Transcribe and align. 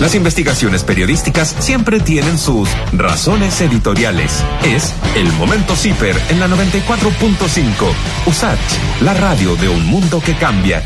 Las 0.00 0.14
investigaciones 0.14 0.82
periodísticas 0.82 1.54
siempre 1.58 2.00
tienen 2.00 2.38
sus 2.38 2.70
razones 2.92 3.60
editoriales. 3.60 4.42
Es 4.64 4.94
el 5.14 5.30
momento 5.34 5.76
CIPER 5.76 6.16
en 6.30 6.40
la 6.40 6.48
94.5. 6.48 8.26
USACH, 8.26 9.02
la 9.02 9.12
radio 9.12 9.56
de 9.56 9.68
un 9.68 9.86
mundo 9.86 10.22
que 10.24 10.34
cambia. 10.34 10.82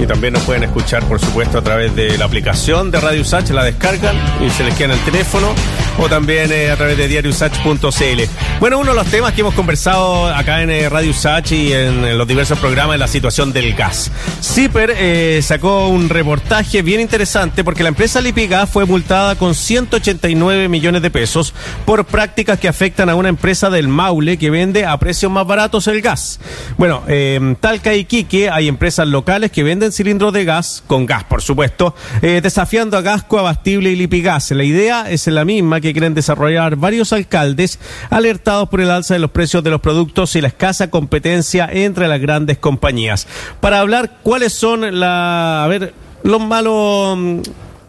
Y 0.00 0.06
también 0.06 0.32
nos 0.32 0.42
pueden 0.44 0.62
escuchar, 0.62 1.04
por 1.04 1.20
supuesto, 1.20 1.58
a 1.58 1.62
través 1.62 1.94
de 1.94 2.16
la 2.16 2.24
aplicación 2.24 2.90
de 2.90 3.00
Radio 3.00 3.20
Usach, 3.20 3.50
la 3.50 3.62
descargan 3.64 4.16
y 4.42 4.48
se 4.48 4.64
les 4.64 4.74
queda 4.74 4.94
en 4.94 4.98
el 4.98 5.04
teléfono, 5.04 5.54
o 5.98 6.08
también 6.08 6.50
eh, 6.50 6.70
a 6.70 6.76
través 6.76 6.96
de 6.96 7.06
diariosach.cl. 7.06 8.22
Bueno, 8.60 8.78
uno 8.78 8.92
de 8.92 8.96
los 8.96 9.06
temas 9.08 9.34
que 9.34 9.42
hemos 9.42 9.52
conversado 9.52 10.26
acá 10.26 10.62
en 10.62 10.70
eh, 10.70 10.88
Radio 10.88 11.10
Usach 11.10 11.52
y 11.52 11.74
en, 11.74 12.16
los 12.16 12.26
diversos 12.26 12.58
programas 12.58 12.94
es 12.94 13.00
la 13.00 13.08
situación 13.08 13.52
del 13.52 13.74
gas. 13.74 14.10
CIPER 14.40 14.94
eh, 14.96 15.40
sacó 15.42 15.88
un 15.88 16.08
reportaje 16.08 16.80
bien 16.80 17.02
interesante 17.02 17.62
porque 17.62 17.82
la 17.82 17.90
empresa 17.90 18.22
Lipigas 18.22 18.70
fue 18.70 18.86
multada 18.86 19.34
con 19.34 19.54
189 19.54 20.68
millones 20.68 21.02
de 21.02 21.10
pesos 21.10 21.52
por 21.84 22.06
prácticas 22.06 22.58
que 22.58 22.68
afectan 22.68 23.10
a 23.10 23.16
una 23.16 23.28
empresa 23.28 23.68
del 23.68 23.88
Maule 23.88 24.38
que 24.38 24.48
vende 24.48 24.86
a 24.86 24.96
precios 24.96 25.30
más 25.30 25.46
baratos 25.46 25.88
el 25.88 26.00
gas. 26.00 26.40
Bueno, 26.78 27.02
en 27.06 27.56
Talca 27.56 27.94
y 27.94 28.06
Quique 28.06 28.48
hay 28.48 28.66
empresas 28.66 29.06
locales 29.06 29.50
que 29.50 29.62
venden 29.62 29.89
cilindros 29.92 30.32
de 30.32 30.44
gas, 30.44 30.82
con 30.86 31.06
gas 31.06 31.24
por 31.24 31.42
supuesto, 31.42 31.94
eh, 32.22 32.40
desafiando 32.42 32.96
a 32.96 33.02
Gasco, 33.02 33.38
Abastible 33.38 33.90
y 33.90 33.96
Lipigas. 33.96 34.50
La 34.50 34.64
idea 34.64 35.10
es 35.10 35.26
la 35.26 35.44
misma 35.44 35.80
que 35.80 35.92
quieren 35.92 36.14
desarrollar 36.14 36.76
varios 36.76 37.12
alcaldes 37.12 37.78
alertados 38.10 38.68
por 38.68 38.80
el 38.80 38.90
alza 38.90 39.14
de 39.14 39.20
los 39.20 39.30
precios 39.30 39.62
de 39.62 39.70
los 39.70 39.80
productos 39.80 40.34
y 40.36 40.40
la 40.40 40.48
escasa 40.48 40.90
competencia 40.90 41.68
entre 41.70 42.08
las 42.08 42.20
grandes 42.20 42.58
compañías. 42.58 43.26
Para 43.60 43.80
hablar 43.80 44.18
cuáles 44.22 44.52
son 44.52 44.98
la, 44.98 45.64
a 45.64 45.68
ver, 45.68 45.94
los 46.22 46.40
malos 46.40 47.18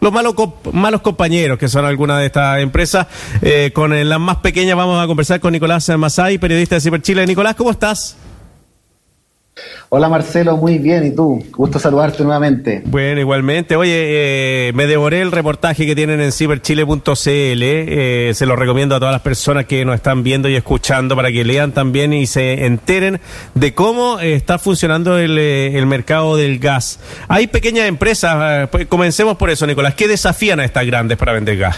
los 0.00 0.12
malos, 0.12 1.00
compañeros 1.00 1.58
que 1.58 1.68
son 1.68 1.84
algunas 1.84 2.18
de 2.18 2.26
estas 2.26 2.58
empresas. 2.58 3.06
Eh, 3.40 3.70
con 3.72 4.08
las 4.08 4.20
más 4.20 4.38
pequeñas 4.38 4.76
vamos 4.76 5.02
a 5.02 5.06
conversar 5.06 5.38
con 5.38 5.52
Nicolás 5.52 5.88
Masay, 5.96 6.38
periodista 6.38 6.74
de 6.74 6.80
Ciber 6.80 7.02
Chile. 7.02 7.24
Nicolás, 7.24 7.54
¿cómo 7.54 7.70
estás? 7.70 8.16
Hola 9.90 10.08
Marcelo, 10.08 10.56
muy 10.56 10.78
bien, 10.78 11.04
¿y 11.04 11.10
tú? 11.10 11.44
Gusto 11.52 11.78
saludarte 11.78 12.22
nuevamente. 12.24 12.82
Bueno, 12.86 13.20
igualmente. 13.20 13.76
Oye, 13.76 14.68
eh, 14.68 14.72
me 14.72 14.86
devoré 14.86 15.20
el 15.20 15.30
reportaje 15.30 15.84
que 15.84 15.94
tienen 15.94 16.22
en 16.22 16.32
ciberchile.cl, 16.32 17.12
eh, 17.26 18.32
se 18.34 18.46
lo 18.46 18.56
recomiendo 18.56 18.96
a 18.96 18.98
todas 18.98 19.12
las 19.12 19.20
personas 19.20 19.66
que 19.66 19.84
nos 19.84 19.96
están 19.96 20.22
viendo 20.22 20.48
y 20.48 20.56
escuchando 20.56 21.14
para 21.14 21.30
que 21.30 21.44
lean 21.44 21.72
también 21.72 22.14
y 22.14 22.26
se 22.26 22.64
enteren 22.64 23.20
de 23.54 23.74
cómo 23.74 24.18
eh, 24.20 24.32
está 24.34 24.58
funcionando 24.58 25.18
el, 25.18 25.36
el, 25.36 25.86
mercado 25.86 26.36
del 26.38 26.58
gas. 26.58 26.98
Hay 27.28 27.46
pequeñas 27.48 27.86
empresas, 27.86 28.70
pues 28.70 28.86
comencemos 28.86 29.36
por 29.36 29.50
eso, 29.50 29.66
Nicolás, 29.66 29.94
¿qué 29.94 30.08
desafían 30.08 30.60
a 30.60 30.64
estas 30.64 30.86
grandes 30.86 31.18
para 31.18 31.34
vender 31.34 31.58
gas? 31.58 31.76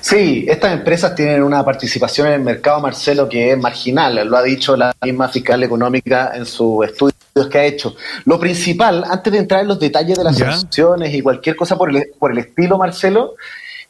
Sí, 0.00 0.46
estas 0.48 0.72
empresas 0.72 1.14
tienen 1.14 1.42
una 1.42 1.64
participación 1.64 2.28
en 2.28 2.34
el 2.34 2.40
mercado, 2.40 2.80
Marcelo, 2.80 3.28
que 3.28 3.52
es 3.52 3.58
marginal, 3.58 4.26
lo 4.26 4.36
ha 4.36 4.42
dicho 4.42 4.76
la 4.76 4.94
misma 5.02 5.28
fiscal 5.28 5.62
económica 5.62 6.32
en 6.34 6.46
sus 6.46 6.86
estudios 6.86 7.14
que 7.50 7.58
ha 7.58 7.64
hecho. 7.64 7.94
Lo 8.24 8.40
principal, 8.40 9.04
antes 9.06 9.32
de 9.32 9.38
entrar 9.38 9.60
en 9.60 9.68
los 9.68 9.78
detalles 9.78 10.16
de 10.16 10.24
las 10.24 10.38
sanciones 10.38 11.12
y 11.14 11.20
cualquier 11.20 11.56
cosa 11.56 11.76
por 11.76 11.94
el, 11.94 12.10
por 12.18 12.32
el 12.32 12.38
estilo, 12.38 12.78
Marcelo, 12.78 13.34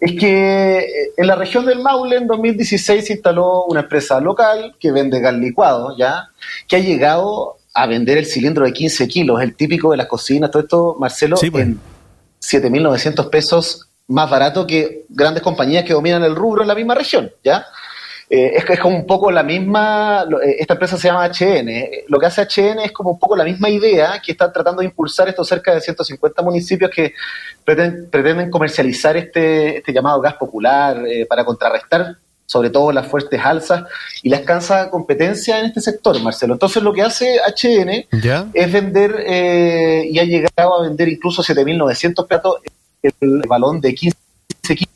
es 0.00 0.12
que 0.18 0.78
eh, 0.78 1.12
en 1.16 1.26
la 1.26 1.36
región 1.36 1.64
del 1.64 1.80
Maule 1.80 2.16
en 2.16 2.26
2016 2.26 3.06
se 3.06 3.12
instaló 3.14 3.64
una 3.64 3.80
empresa 3.80 4.20
local 4.20 4.74
que 4.78 4.92
vende 4.92 5.20
gas 5.20 5.34
licuado, 5.34 5.96
¿ya? 5.96 6.28
Que 6.66 6.76
ha 6.76 6.80
llegado 6.80 7.56
a 7.72 7.86
vender 7.86 8.18
el 8.18 8.26
cilindro 8.26 8.64
de 8.64 8.72
15 8.72 9.08
kilos, 9.08 9.40
el 9.40 9.54
típico 9.54 9.90
de 9.90 9.98
las 9.98 10.06
cocinas, 10.06 10.50
todo 10.50 10.62
esto, 10.62 10.96
Marcelo, 10.98 11.36
pues. 11.38 11.54
en 11.54 11.80
7.900 12.40 13.30
pesos 13.30 13.88
más 14.08 14.30
barato 14.30 14.66
que 14.66 15.04
grandes 15.08 15.42
compañías 15.42 15.84
que 15.84 15.92
dominan 15.92 16.22
el 16.24 16.36
rubro 16.36 16.62
en 16.62 16.68
la 16.68 16.74
misma 16.74 16.94
región, 16.94 17.32
¿ya? 17.42 17.66
Eh, 18.28 18.52
es, 18.56 18.64
es 18.68 18.80
como 18.80 18.96
un 18.96 19.06
poco 19.06 19.30
la 19.30 19.44
misma, 19.44 20.24
eh, 20.44 20.56
esta 20.58 20.74
empresa 20.74 20.96
se 20.96 21.06
llama 21.06 21.28
HN, 21.28 21.70
lo 22.08 22.18
que 22.18 22.26
hace 22.26 22.42
HN 22.42 22.80
es 22.80 22.90
como 22.90 23.10
un 23.10 23.18
poco 23.20 23.36
la 23.36 23.44
misma 23.44 23.70
idea 23.70 24.20
que 24.24 24.32
está 24.32 24.52
tratando 24.52 24.80
de 24.80 24.86
impulsar 24.86 25.28
estos 25.28 25.46
cerca 25.46 25.72
de 25.72 25.80
150 25.80 26.42
municipios 26.42 26.90
que 26.90 27.14
pretenden, 27.64 28.50
comercializar 28.50 29.16
este, 29.16 29.78
este 29.78 29.92
llamado 29.92 30.20
gas 30.20 30.34
popular 30.34 31.06
eh, 31.06 31.24
para 31.26 31.44
contrarrestar 31.44 32.16
sobre 32.46 32.70
todo 32.70 32.92
las 32.92 33.06
fuertes 33.06 33.40
alzas 33.44 33.84
y 34.22 34.28
la 34.28 34.36
escasa 34.36 34.88
competencia 34.88 35.58
en 35.58 35.66
este 35.66 35.80
sector, 35.80 36.20
Marcelo. 36.22 36.54
Entonces 36.54 36.80
lo 36.80 36.92
que 36.92 37.02
hace 37.02 37.38
HN 37.38 38.06
es 38.54 38.72
vender 38.72 39.24
y 40.08 40.16
ha 40.16 40.22
llegado 40.22 40.78
a 40.78 40.82
vender 40.82 41.08
incluso 41.08 41.42
7.900 41.42 42.26
platos 42.28 42.60
el 43.20 43.42
balón 43.48 43.80
de 43.80 43.94
15 43.94 44.16
kilos. 44.74 44.90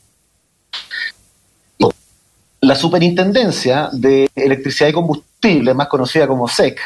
La 2.61 2.75
Superintendencia 2.75 3.89
de 3.91 4.29
Electricidad 4.35 4.89
y 4.89 4.93
Combustible, 4.93 5.73
más 5.73 5.87
conocida 5.87 6.27
como 6.27 6.47
SEC, 6.47 6.79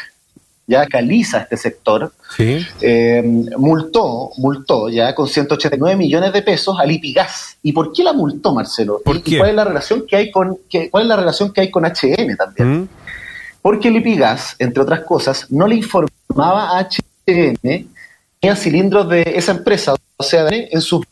ya 0.66 0.86
caliza 0.86 1.42
este 1.42 1.56
sector, 1.56 2.12
eh, 2.38 3.22
multó, 3.56 4.30
multó 4.38 4.88
ya 4.88 5.14
con 5.14 5.28
189 5.28 5.96
millones 5.96 6.32
de 6.32 6.42
pesos 6.42 6.76
al 6.80 6.88
Lipigas. 6.88 7.58
¿Y 7.62 7.72
por 7.72 7.92
qué 7.92 8.02
la 8.02 8.12
multó, 8.12 8.52
Marcelo? 8.52 9.00
¿Y 9.24 9.36
cuál 9.36 9.50
es 9.50 9.54
la 9.54 9.64
relación 9.64 10.06
que 10.06 10.16
hay 10.16 10.30
con 10.30 10.58
cuál 10.90 11.02
es 11.04 11.08
la 11.08 11.16
relación 11.16 11.52
que 11.52 11.60
hay 11.60 11.70
con 11.70 11.84
HN 11.84 12.36
también? 12.36 12.80
¿Mm? 12.80 12.88
Porque 13.62 13.90
Lipigas, 13.90 14.56
entre 14.58 14.82
otras 14.82 15.00
cosas, 15.00 15.46
no 15.50 15.66
le 15.66 15.76
informaba 15.76 16.78
a 16.78 16.88
HN 16.88 17.58
que 18.40 18.56
cilindros 18.56 19.08
de 19.08 19.22
esa 19.34 19.52
empresa, 19.52 19.94
o 20.16 20.22
sea, 20.22 20.46
en 20.50 20.80
sus 20.80 21.04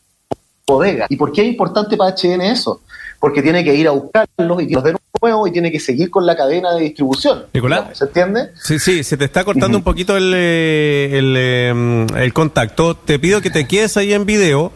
bodega. 0.67 1.05
¿Y 1.09 1.15
por 1.15 1.31
qué 1.31 1.41
es 1.41 1.47
importante 1.47 1.95
para 1.97 2.15
HN 2.15 2.41
eso? 2.41 2.81
Porque 3.19 3.41
tiene 3.41 3.63
que 3.63 3.73
ir 3.75 3.87
a 3.87 3.91
buscarlos 3.91 4.61
y 4.61 4.69
los 4.69 4.83
de 4.83 4.95
nuevo 5.21 5.47
y 5.47 5.51
tiene 5.51 5.71
que 5.71 5.79
seguir 5.79 6.09
con 6.09 6.25
la 6.25 6.35
cadena 6.35 6.73
de 6.73 6.81
distribución. 6.81 7.45
Nicolás. 7.53 7.97
¿Se 7.97 8.05
entiende? 8.05 8.51
Sí, 8.55 8.79
sí, 8.79 9.03
se 9.03 9.17
te 9.17 9.25
está 9.25 9.43
cortando 9.43 9.77
un 9.77 9.83
poquito 9.83 10.17
el, 10.17 10.33
eh, 10.35 11.09
el, 11.13 11.37
em, 11.37 12.07
el 12.17 12.33
contacto. 12.33 12.95
Te 12.95 13.19
pido 13.19 13.41
que 13.41 13.49
te 13.49 13.67
quedes 13.67 13.97
ahí 13.97 14.13
en 14.13 14.25
video 14.25 14.71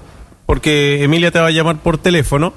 porque 0.45 1.03
Emilia 1.03 1.31
te 1.31 1.39
va 1.39 1.47
a 1.47 1.51
llamar 1.51 1.77
por 1.77 1.97
teléfono 1.97 2.53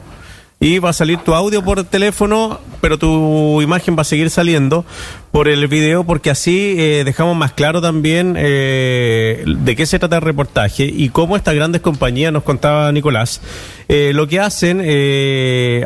y 0.62 0.78
va 0.78 0.90
a 0.90 0.92
salir 0.92 1.18
tu 1.18 1.34
audio 1.34 1.60
por 1.64 1.82
teléfono, 1.82 2.60
pero 2.80 2.96
tu 2.96 3.60
imagen 3.62 3.96
va 3.96 4.02
a 4.02 4.04
seguir 4.04 4.30
saliendo 4.30 4.84
por 5.32 5.48
el 5.48 5.66
video 5.66 6.04
porque 6.04 6.30
así 6.30 6.76
eh, 6.78 7.02
dejamos 7.04 7.36
más 7.36 7.52
claro 7.52 7.82
también 7.82 8.36
eh, 8.38 9.42
de 9.44 9.74
qué 9.74 9.86
se 9.86 9.98
trata 9.98 10.16
el 10.16 10.22
reportaje 10.22 10.84
y 10.84 11.08
cómo 11.08 11.36
estas 11.36 11.56
grandes 11.56 11.82
compañías, 11.82 12.32
nos 12.32 12.44
contaba 12.44 12.92
Nicolás, 12.92 13.40
eh, 13.94 14.12
lo 14.12 14.26
que 14.26 14.40
hacen 14.40 14.80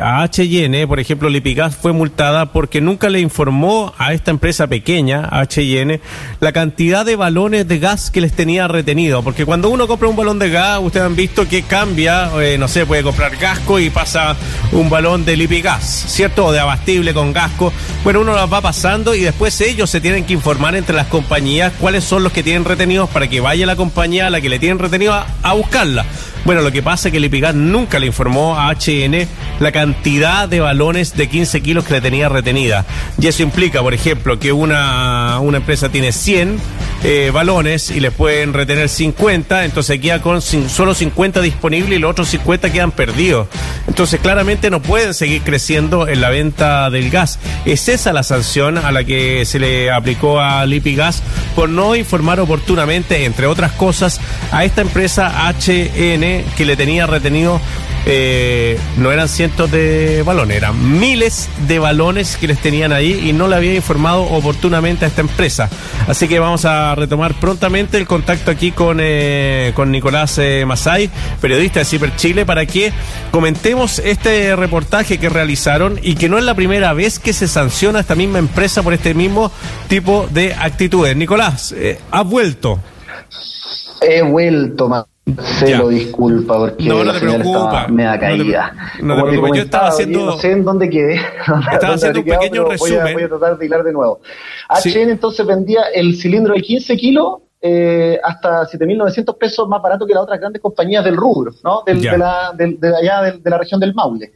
a 0.01 0.23
HN, 0.25 0.87
por 0.87 0.99
ejemplo, 0.99 1.29
Lipigas 1.29 1.75
fue 1.75 1.91
multada 1.93 2.51
porque 2.51 2.81
nunca 2.81 3.09
le 3.09 3.19
informó 3.19 3.93
a 3.97 4.13
esta 4.13 4.31
empresa 4.31 4.67
pequeña, 4.67 5.29
HN, 5.31 5.99
la 6.39 6.51
cantidad 6.51 7.05
de 7.05 7.15
balones 7.15 7.67
de 7.67 7.79
gas 7.79 8.09
que 8.09 8.21
les 8.21 8.33
tenía 8.33 8.67
retenido. 8.67 9.23
Porque 9.23 9.45
cuando 9.45 9.69
uno 9.69 9.87
compra 9.87 10.07
un 10.07 10.15
balón 10.15 10.39
de 10.39 10.49
gas, 10.49 10.79
ustedes 10.81 11.05
han 11.05 11.15
visto 11.15 11.47
que 11.47 11.63
cambia, 11.63 12.31
no 12.57 12.67
sé, 12.67 12.85
puede 12.85 13.03
comprar 13.03 13.35
gasco 13.35 13.79
y 13.79 13.89
pasa 13.89 14.35
un 14.71 14.89
balón 14.89 15.25
de 15.25 15.37
Lipigas, 15.37 15.83
¿cierto? 15.83 16.45
O 16.45 16.51
de 16.51 16.59
abastible 16.59 17.13
con 17.13 17.33
gasco. 17.33 17.73
Bueno, 18.03 18.21
uno 18.21 18.33
las 18.33 18.51
va 18.51 18.61
pasando 18.61 19.15
y 19.15 19.21
después 19.21 19.59
ellos 19.61 19.89
se 19.89 20.01
tienen 20.01 20.25
que 20.25 20.33
informar 20.33 20.75
entre 20.75 20.95
las 20.95 21.07
compañías 21.07 21.73
cuáles 21.79 22.03
son 22.03 22.23
los 22.23 22.31
que 22.31 22.43
tienen 22.43 22.65
retenidos 22.65 23.09
para 23.09 23.27
que 23.27 23.39
vaya 23.39 23.65
la 23.65 23.75
compañía 23.75 24.27
a 24.27 24.29
la 24.29 24.41
que 24.41 24.49
le 24.49 24.59
tienen 24.59 24.79
retenido 24.79 25.13
a, 25.13 25.53
buscarla. 25.53 26.05
Bueno, 26.47 26.61
lo 26.61 26.71
que 26.71 26.81
pasa 26.81 27.09
es 27.09 27.11
que 27.11 27.17
el 27.17 27.29
nunca 27.55 27.99
le 27.99 28.05
informó 28.05 28.57
a 28.57 28.71
HN 28.71 29.27
la 29.59 29.73
cantidad 29.73 30.47
de 30.47 30.61
balones 30.61 31.13
de 31.17 31.27
15 31.27 31.59
kilos 31.59 31.83
que 31.83 31.95
le 31.95 31.99
tenía 31.99 32.29
retenida. 32.29 32.85
Y 33.19 33.27
eso 33.27 33.43
implica, 33.43 33.81
por 33.81 33.93
ejemplo, 33.93 34.39
que 34.39 34.53
una, 34.53 35.41
una 35.41 35.57
empresa 35.57 35.89
tiene 35.89 36.13
100 36.13 36.57
eh, 37.03 37.31
balones 37.33 37.91
y 37.91 37.99
le 37.99 38.11
pueden 38.11 38.53
retener 38.53 38.89
50, 38.89 39.65
entonces 39.65 39.99
queda 39.99 40.21
con 40.21 40.41
solo 40.41 40.95
50 40.95 41.41
disponibles 41.41 41.97
y 41.97 42.01
los 42.01 42.11
otros 42.11 42.29
50 42.29 42.71
quedan 42.71 42.91
perdidos. 42.91 43.47
Entonces 43.87 44.19
claramente 44.19 44.69
no 44.69 44.81
pueden 44.81 45.13
seguir 45.13 45.41
creciendo 45.43 46.07
en 46.07 46.21
la 46.21 46.29
venta 46.29 46.89
del 46.89 47.09
gas. 47.09 47.39
Es 47.65 47.87
esa 47.87 48.13
la 48.13 48.23
sanción 48.23 48.77
a 48.77 48.91
la 48.91 49.03
que 49.03 49.45
se 49.45 49.59
le 49.59 49.91
aplicó 49.91 50.39
a 50.39 50.65
Lipigas 50.65 51.21
por 51.55 51.69
no 51.69 51.95
informar 51.95 52.39
oportunamente, 52.39 53.25
entre 53.25 53.47
otras 53.47 53.71
cosas, 53.73 54.19
a 54.51 54.65
esta 54.65 54.81
empresa 54.81 55.31
HN 55.51 56.43
que 56.55 56.65
le 56.65 56.75
tenía 56.75 57.07
retenido 57.07 57.61
eh, 58.09 58.79
no 58.95 59.11
eran 59.11 59.27
cientos 59.27 59.69
de 59.69 60.23
balones, 60.25 60.55
eran 60.55 60.97
miles 60.97 61.49
de 61.67 61.77
balones 61.77 62.37
que 62.37 62.47
les 62.47 62.57
tenían 62.57 62.93
ahí 62.93 63.27
y 63.27 63.33
no 63.33 63.49
le 63.49 63.57
había 63.57 63.75
informado 63.75 64.23
oportunamente 64.23 65.03
a 65.03 65.09
esta 65.09 65.19
empresa. 65.19 65.69
Así 66.07 66.29
que 66.29 66.39
vamos 66.39 66.63
a 66.63 66.95
retomar 66.95 67.37
prontamente 67.37 67.97
el 67.97 68.07
contacto 68.07 68.49
aquí 68.49 68.71
con, 68.71 68.99
eh, 69.01 69.73
con 69.75 69.91
Nicolás 69.91 70.37
eh, 70.37 70.63
Masay, 70.65 71.09
periodista 71.41 71.79
de 71.79 71.85
Ciber 71.85 72.15
Chile, 72.15 72.45
para 72.45 72.65
que 72.65 72.93
comentemos 73.31 73.99
este 73.99 74.55
reportaje 74.55 75.17
que 75.17 75.27
realizaron 75.27 75.99
y 76.01 76.15
que 76.15 76.29
no 76.29 76.37
es 76.37 76.45
la 76.45 76.55
primera 76.55 76.93
vez 76.93 77.19
que 77.19 77.33
se 77.33 77.49
sanciona 77.49 77.99
a 77.99 78.01
esta 78.03 78.15
misma 78.15 78.39
empresa 78.39 78.83
por 78.83 78.93
este 78.93 79.13
mismo 79.13 79.51
tipo 79.89 80.29
de 80.31 80.53
actitudes. 80.53 81.13
Nicolás, 81.17 81.75
¿has 82.09 82.25
vuelto? 82.25 82.79
He 84.01 84.21
vuelto, 84.21 84.87
Se 85.59 85.75
lo 85.75 85.89
disculpa 85.89 86.57
porque 86.57 86.87
no, 86.87 87.03
no 87.03 87.13
te 87.13 87.19
preocupa, 87.19 87.87
me 87.87 88.03
da 88.03 88.19
caída. 88.19 88.73
No 89.01 89.15
te, 89.15 89.23
preocupes, 89.23 89.57
yo 89.57 89.63
estaba 89.63 89.87
haciendo. 89.89 90.25
No 90.25 90.37
sé 90.37 90.51
en 90.51 90.63
dónde 90.63 90.89
quedé. 90.89 91.15
Estaba 91.71 91.95
haciendo 91.95 92.19
un 92.19 92.25
pequeño 92.25 92.65
resumen. 92.65 93.13
Voy 93.13 93.23
a, 93.23 93.27
tratar 93.27 93.57
de 93.57 93.65
hilar 93.65 93.83
de 93.83 93.93
nuevo. 93.93 94.21
HN 94.69 95.09
entonces 95.09 95.45
vendía 95.45 95.81
el 95.93 96.15
cilindro 96.15 96.53
de 96.53 96.61
15 96.61 96.95
kilos 96.97 97.35
eh, 97.59 98.19
hasta 98.23 98.67
7.900 98.67 99.37
pesos 99.37 99.67
más 99.67 99.81
barato 99.81 100.05
que 100.05 100.13
las 100.13 100.23
otras 100.23 100.39
grandes 100.39 100.61
compañías 100.61 101.03
del 101.03 101.17
rubro, 101.17 101.51
¿no? 101.63 101.83
Del, 101.85 102.01
de, 102.01 102.17
la, 102.17 102.53
de 102.55 102.95
allá 102.95 103.21
de, 103.23 103.49
la 103.49 103.57
región 103.57 103.79
del 103.79 103.93
Maule. 103.93 104.31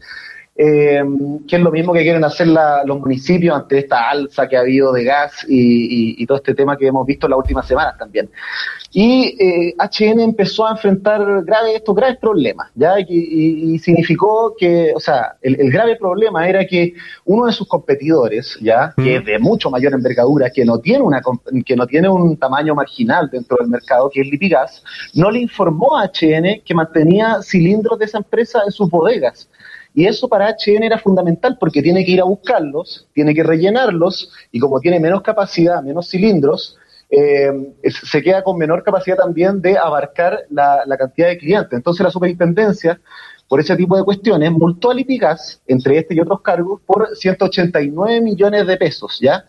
Eh, 0.54 1.02
que 1.48 1.56
es 1.56 1.62
lo 1.62 1.72
mismo 1.72 1.94
que 1.94 2.02
quieren 2.02 2.26
hacer 2.26 2.46
los 2.48 3.00
municipios 3.00 3.56
ante 3.56 3.80
esta 3.80 4.10
alza 4.10 4.50
que 4.50 4.58
ha 4.58 4.60
habido 4.60 4.92
de 4.92 5.06
gas 5.06 5.46
y, 5.48 6.26
todo 6.26 6.38
este 6.38 6.54
tema 6.54 6.78
que 6.78 6.88
hemos 6.88 7.06
visto 7.06 7.26
en 7.26 7.32
las 7.32 7.40
últimas 7.40 7.66
semanas 7.66 7.98
también. 7.98 8.30
Y 8.92 9.38
eh, 9.40 9.76
HN 9.80 10.20
empezó 10.20 10.68
a 10.68 10.72
enfrentar 10.72 11.22
graves, 11.46 11.76
estos 11.76 11.96
graves 11.96 12.18
problemas, 12.18 12.70
¿ya? 12.76 12.96
Y, 13.00 13.80
significó 13.80 14.54
que, 14.58 14.92
o 14.94 15.00
sea, 15.00 15.38
el, 15.42 15.72
grave 15.72 15.96
problema 15.96 16.48
era 16.48 16.66
que 16.66 16.96
uno 17.26 17.46
de 17.46 17.54
sus 17.54 17.68
competidores, 17.68 18.58
¿ya? 18.62 18.94
Que 18.98 19.16
es 19.16 19.26
de 19.26 19.40
mucho 19.40 19.70
mayor 19.72 19.94
envergadura, 19.94 20.50
que 20.50 20.66
no 20.66 20.80
tiene 20.80 21.02
una 21.02 21.22
que 21.66 21.76
no 21.78 21.88
tiene 21.88 22.10
un 22.10 22.36
tamaño 22.38 22.76
marginal 22.76 23.30
dentro 23.32 23.56
del 23.60 23.70
mercado, 23.70 24.10
que 24.10 24.22
es 24.22 24.28
Lipigas, 24.28 24.84
no 25.14 25.32
le 25.32 25.40
informó 25.40 25.98
a 25.98 26.08
HN 26.08 26.62
que 26.66 26.74
mantenía 26.76 27.42
cilindros 27.42 27.98
de 27.98 28.06
esa 28.06 28.18
empresa 28.18 28.62
en 28.66 28.72
sus 28.72 28.90
bodegas. 28.90 29.48
Y 29.94 30.06
eso 30.06 30.30
para 30.30 30.50
HN 30.50 30.84
era 30.84 30.98
fundamental 30.98 31.58
porque 31.60 31.82
tiene 31.82 32.06
que 32.06 32.12
ir 32.12 32.22
a 32.22 32.26
buscarlos, 32.26 33.08
tiene 33.14 33.34
que 33.34 33.44
rellenarlos 33.44 34.32
y 34.52 34.60
como 34.60 34.80
tiene 34.80 35.00
menos 35.00 35.22
capacidad, 35.22 35.82
menos 35.84 36.10
cilindros, 36.10 36.78
eh, 37.10 37.52
se 37.84 38.22
queda 38.22 38.42
con 38.42 38.58
menor 38.58 38.84
capacidad 38.84 39.18
también 39.18 39.62
de 39.62 39.78
abarcar 39.78 40.46
la, 40.50 40.86
cantidad 40.98 41.28
de 41.28 41.38
clientes. 41.38 41.74
Entonces 41.74 42.06
la 42.06 42.10
superintendencia, 42.10 43.02
por 43.50 43.60
ese 43.60 43.76
tipo 43.76 43.98
de 43.98 44.06
cuestiones, 44.06 44.50
multó 44.50 44.92
a 44.92 44.94
Lipigas, 44.94 45.62
entre 45.68 45.98
este 45.98 46.16
y 46.16 46.22
otros 46.22 46.40
cargos, 46.40 46.80
por 46.86 47.14
189 47.14 48.22
millones 48.22 48.66
de 48.66 48.78
pesos. 48.78 49.20
¿ya? 49.20 49.44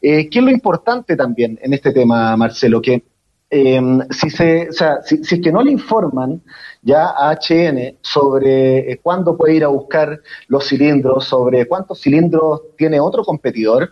Eh, 0.00 0.28
¿Qué 0.30 0.38
es 0.38 0.44
lo 0.44 0.52
importante 0.52 1.16
también 1.16 1.58
en 1.60 1.72
este 1.72 1.90
tema, 1.90 2.36
Marcelo? 2.36 2.80
Que 2.80 3.02
eh, 3.50 3.80
si, 4.10 4.30
se, 4.30 4.68
o 4.68 4.72
sea, 4.72 5.02
si, 5.02 5.24
si, 5.24 5.34
es 5.34 5.40
que 5.40 5.50
no 5.50 5.62
le 5.62 5.72
informan 5.72 6.40
ya 6.82 7.08
a 7.08 7.34
HN 7.34 7.98
sobre 8.00 8.92
eh, 8.92 9.00
cuándo 9.02 9.36
puede 9.36 9.56
ir 9.56 9.64
a 9.64 9.68
buscar 9.68 10.20
los 10.46 10.68
cilindros, 10.68 11.24
sobre 11.24 11.66
cuántos 11.66 12.00
cilindros 12.00 12.62
tiene 12.78 13.00
otro 13.00 13.24
competidor, 13.24 13.90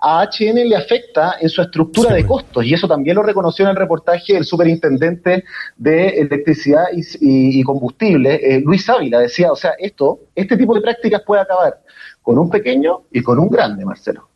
a 0.00 0.24
HN 0.24 0.68
le 0.68 0.76
afecta 0.76 1.34
en 1.40 1.48
su 1.48 1.60
estructura 1.60 2.14
de 2.14 2.24
costos 2.24 2.64
y 2.64 2.72
eso 2.72 2.86
también 2.86 3.16
lo 3.16 3.22
reconoció 3.24 3.64
en 3.64 3.72
el 3.72 3.76
reportaje 3.76 4.36
el 4.36 4.44
superintendente 4.44 5.44
de 5.76 6.08
electricidad 6.08 6.84
y, 6.92 7.62
combustible, 7.64 8.36
eh, 8.42 8.60
Luis 8.60 8.88
Ávila, 8.88 9.18
decía, 9.18 9.50
o 9.50 9.56
sea, 9.56 9.72
esto, 9.78 10.20
este 10.34 10.56
tipo 10.56 10.74
de 10.74 10.80
prácticas 10.80 11.22
puede 11.26 11.42
acabar 11.42 11.80
con 12.22 12.38
un 12.38 12.48
pequeño 12.48 13.02
y 13.10 13.22
con 13.22 13.38
un 13.38 13.48
grande, 13.48 13.84
Marcelo. 13.84 14.29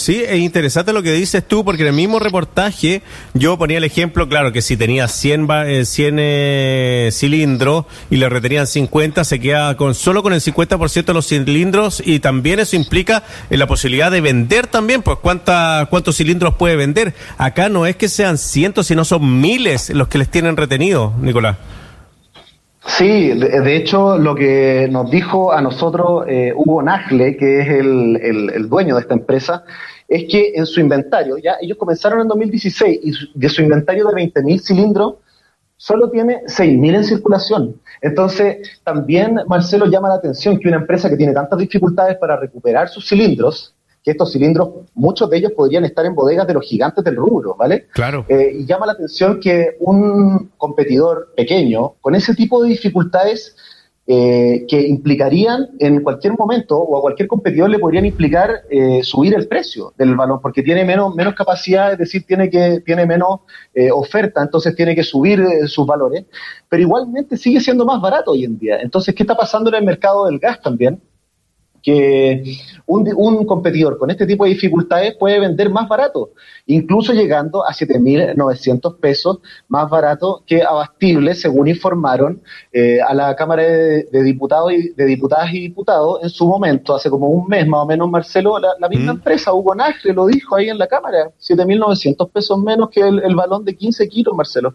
Sí, 0.00 0.24
es 0.26 0.38
interesante 0.38 0.94
lo 0.94 1.02
que 1.02 1.12
dices 1.12 1.46
tú, 1.46 1.62
porque 1.62 1.82
en 1.82 1.88
el 1.88 1.94
mismo 1.94 2.18
reportaje 2.18 3.02
yo 3.34 3.58
ponía 3.58 3.76
el 3.76 3.84
ejemplo, 3.84 4.26
claro, 4.30 4.50
que 4.50 4.62
si 4.62 4.78
tenía 4.78 5.06
100, 5.08 5.46
100 5.84 6.18
eh, 6.18 6.22
eh, 6.22 7.10
cilindros 7.12 7.84
y 8.08 8.16
le 8.16 8.30
retenían 8.30 8.66
50, 8.66 9.24
se 9.24 9.38
queda 9.40 9.76
con 9.76 9.94
solo 9.94 10.22
con 10.22 10.32
el 10.32 10.40
50% 10.40 11.04
de 11.04 11.12
los 11.12 11.26
cilindros 11.26 12.02
y 12.02 12.20
también 12.20 12.60
eso 12.60 12.76
implica 12.76 13.24
en 13.50 13.58
la 13.58 13.66
posibilidad 13.66 14.10
de 14.10 14.22
vender 14.22 14.68
también, 14.68 15.02
pues 15.02 15.18
cuántos 15.20 16.16
cilindros 16.16 16.54
puede 16.54 16.76
vender. 16.76 17.14
Acá 17.36 17.68
no 17.68 17.84
es 17.84 17.96
que 17.96 18.08
sean 18.08 18.38
cientos, 18.38 18.86
sino 18.86 19.04
son 19.04 19.42
miles 19.42 19.90
los 19.90 20.08
que 20.08 20.16
les 20.16 20.30
tienen 20.30 20.56
retenido, 20.56 21.12
Nicolás. 21.20 21.58
Sí, 22.86 23.28
de, 23.38 23.76
hecho 23.76 24.16
lo 24.16 24.34
que 24.34 24.88
nos 24.90 25.10
dijo 25.10 25.52
a 25.52 25.60
nosotros 25.60 26.24
eh, 26.26 26.52
Hugo 26.56 26.82
Nagle, 26.82 27.36
que 27.36 27.60
es 27.60 27.68
el, 27.68 28.16
el, 28.54 28.68
dueño 28.68 28.94
de 28.94 29.02
esta 29.02 29.14
empresa, 29.14 29.64
es 30.08 30.24
que 30.30 30.52
en 30.54 30.64
su 30.64 30.80
inventario, 30.80 31.36
ya 31.36 31.56
ellos 31.60 31.76
comenzaron 31.76 32.20
en 32.20 32.28
2016 32.28 33.00
y 33.02 33.38
de 33.38 33.48
su 33.50 33.62
inventario 33.62 34.08
de 34.08 34.14
20.000 34.14 34.60
cilindros, 34.60 35.14
solo 35.76 36.10
tiene 36.10 36.42
6.000 36.44 36.94
en 36.94 37.04
circulación. 37.04 37.80
Entonces, 38.00 38.80
también 38.82 39.40
Marcelo 39.46 39.86
llama 39.86 40.08
la 40.08 40.14
atención 40.14 40.58
que 40.58 40.68
una 40.68 40.78
empresa 40.78 41.10
que 41.10 41.16
tiene 41.16 41.34
tantas 41.34 41.58
dificultades 41.58 42.16
para 42.16 42.36
recuperar 42.36 42.88
sus 42.88 43.06
cilindros, 43.06 43.74
que 44.02 44.12
estos 44.12 44.32
cilindros, 44.32 44.70
muchos 44.94 45.28
de 45.28 45.38
ellos 45.38 45.52
podrían 45.52 45.84
estar 45.84 46.06
en 46.06 46.14
bodegas 46.14 46.46
de 46.46 46.54
los 46.54 46.64
gigantes 46.64 47.04
del 47.04 47.16
rubro, 47.16 47.54
¿vale? 47.56 47.86
Claro. 47.92 48.24
Eh, 48.28 48.56
y 48.60 48.66
llama 48.66 48.86
la 48.86 48.92
atención 48.92 49.40
que 49.40 49.76
un 49.80 50.52
competidor 50.56 51.32
pequeño, 51.36 51.94
con 52.00 52.14
ese 52.14 52.34
tipo 52.34 52.62
de 52.62 52.70
dificultades, 52.70 53.56
eh, 54.12 54.64
que 54.66 54.88
implicarían 54.88 55.68
en 55.78 56.02
cualquier 56.02 56.32
momento 56.36 56.76
o 56.76 56.98
a 56.98 57.00
cualquier 57.00 57.28
competidor 57.28 57.70
le 57.70 57.78
podrían 57.78 58.06
implicar 58.06 58.62
eh, 58.68 59.04
subir 59.04 59.34
el 59.34 59.46
precio 59.46 59.92
del 59.96 60.16
balón 60.16 60.40
porque 60.40 60.64
tiene 60.64 60.84
menos, 60.84 61.14
menos 61.14 61.34
capacidad, 61.34 61.92
es 61.92 61.98
decir, 61.98 62.24
tiene, 62.26 62.50
que, 62.50 62.80
tiene 62.84 63.06
menos 63.06 63.40
oferta, 63.92 64.42
entonces 64.42 64.74
tiene 64.74 64.96
que 64.96 65.04
subir 65.04 65.44
sus 65.66 65.86
valores, 65.86 66.24
pero 66.68 66.82
igualmente 66.82 67.36
sigue 67.36 67.60
siendo 67.60 67.84
más 67.84 68.00
barato 68.00 68.32
hoy 68.32 68.44
en 68.44 68.58
día. 68.58 68.80
Entonces, 68.80 69.14
¿qué 69.14 69.22
está 69.22 69.36
pasando 69.36 69.70
en 69.70 69.76
el 69.76 69.84
mercado 69.84 70.26
del 70.26 70.40
gas 70.40 70.60
también? 70.60 71.00
Que 71.82 72.58
un, 72.86 73.44
competidor 73.46 73.98
con 73.98 74.10
este 74.10 74.26
tipo 74.26 74.44
de 74.44 74.50
dificultades 74.50 75.14
puede 75.16 75.40
vender 75.40 75.70
más 75.70 75.88
barato, 75.88 76.30
incluso 76.66 77.12
llegando 77.12 77.64
a 77.66 77.72
7.900 77.72 78.96
pesos 78.98 79.38
más 79.68 79.88
barato 79.88 80.42
que 80.46 80.62
abastible, 80.62 81.34
según 81.34 81.68
informaron 81.68 82.42
eh, 82.72 83.00
a 83.00 83.14
la 83.14 83.34
Cámara 83.36 83.62
de, 83.62 84.22
Diputados 84.22 84.72
y 84.72 84.90
de 84.90 85.04
Diputadas 85.04 85.52
y 85.52 85.60
Diputados 85.60 86.20
en 86.22 86.30
su 86.30 86.46
momento, 86.46 86.94
hace 86.94 87.10
como 87.10 87.28
un 87.28 87.48
mes 87.48 87.66
más 87.66 87.80
o 87.82 87.86
menos, 87.86 88.10
Marcelo, 88.10 88.58
la, 88.58 88.88
misma 88.88 89.12
mm. 89.12 89.16
empresa, 89.16 89.52
Hugo 89.52 89.74
Nagre, 89.74 90.12
lo 90.12 90.26
dijo 90.26 90.56
ahí 90.56 90.68
en 90.68 90.78
la 90.78 90.86
Cámara, 90.86 91.30
7.900 91.40 92.30
pesos 92.30 92.58
menos 92.58 92.90
que 92.90 93.00
el, 93.00 93.20
el 93.20 93.34
balón 93.34 93.64
de 93.64 93.76
15 93.76 94.08
kilos, 94.08 94.34
Marcelo. 94.34 94.74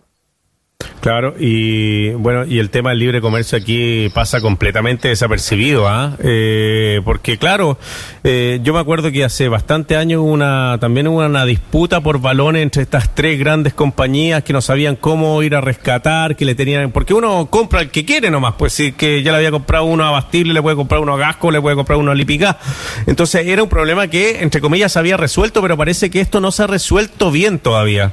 Claro, 1.05 1.35
y 1.37 2.09
bueno, 2.13 2.45
y 2.45 2.57
el 2.57 2.71
tema 2.71 2.89
del 2.89 2.97
libre 2.97 3.21
comercio 3.21 3.59
aquí 3.59 4.09
pasa 4.11 4.41
completamente 4.41 5.07
desapercibido, 5.07 5.87
¿ah? 5.87 6.17
Eh, 6.17 6.99
porque 7.05 7.37
claro, 7.37 7.77
eh, 8.23 8.59
yo 8.63 8.73
me 8.73 8.79
acuerdo 8.79 9.11
que 9.11 9.23
hace 9.23 9.47
bastante 9.47 9.97
años 9.97 10.23
una, 10.25 10.79
también 10.81 11.07
hubo 11.07 11.23
una 11.23 11.45
disputa 11.45 12.01
por 12.01 12.19
balones 12.19 12.63
entre 12.63 12.81
estas 12.81 13.13
tres 13.13 13.37
grandes 13.37 13.75
compañías 13.75 14.43
que 14.43 14.51
no 14.51 14.61
sabían 14.61 14.95
cómo 14.95 15.43
ir 15.43 15.53
a 15.53 15.61
rescatar, 15.61 16.35
que 16.35 16.43
le 16.43 16.55
tenían, 16.55 16.91
porque 16.91 17.13
uno 17.13 17.49
compra 17.51 17.81
el 17.81 17.91
que 17.91 18.03
quiere 18.03 18.31
nomás, 18.31 18.55
pues 18.57 18.73
si 18.73 18.93
que 18.93 19.21
ya 19.21 19.31
le 19.31 19.37
había 19.37 19.51
comprado 19.51 19.85
uno 19.85 20.05
a 20.05 20.09
Bastille, 20.09 20.53
le 20.53 20.61
puede 20.63 20.75
comprar 20.75 21.01
uno 21.01 21.13
a 21.13 21.17
Gasco, 21.17 21.51
le 21.51 21.61
puede 21.61 21.75
comprar 21.75 21.99
uno 21.99 22.09
a 22.09 22.15
Lipicá. 22.15 22.57
Entonces 23.05 23.45
era 23.45 23.61
un 23.61 23.69
problema 23.69 24.07
que, 24.07 24.41
entre 24.41 24.59
comillas, 24.59 24.93
se 24.93 24.97
había 24.97 25.17
resuelto, 25.17 25.61
pero 25.61 25.77
parece 25.77 26.09
que 26.09 26.19
esto 26.19 26.41
no 26.41 26.51
se 26.51 26.63
ha 26.63 26.67
resuelto 26.67 27.29
bien 27.29 27.59
todavía. 27.59 28.11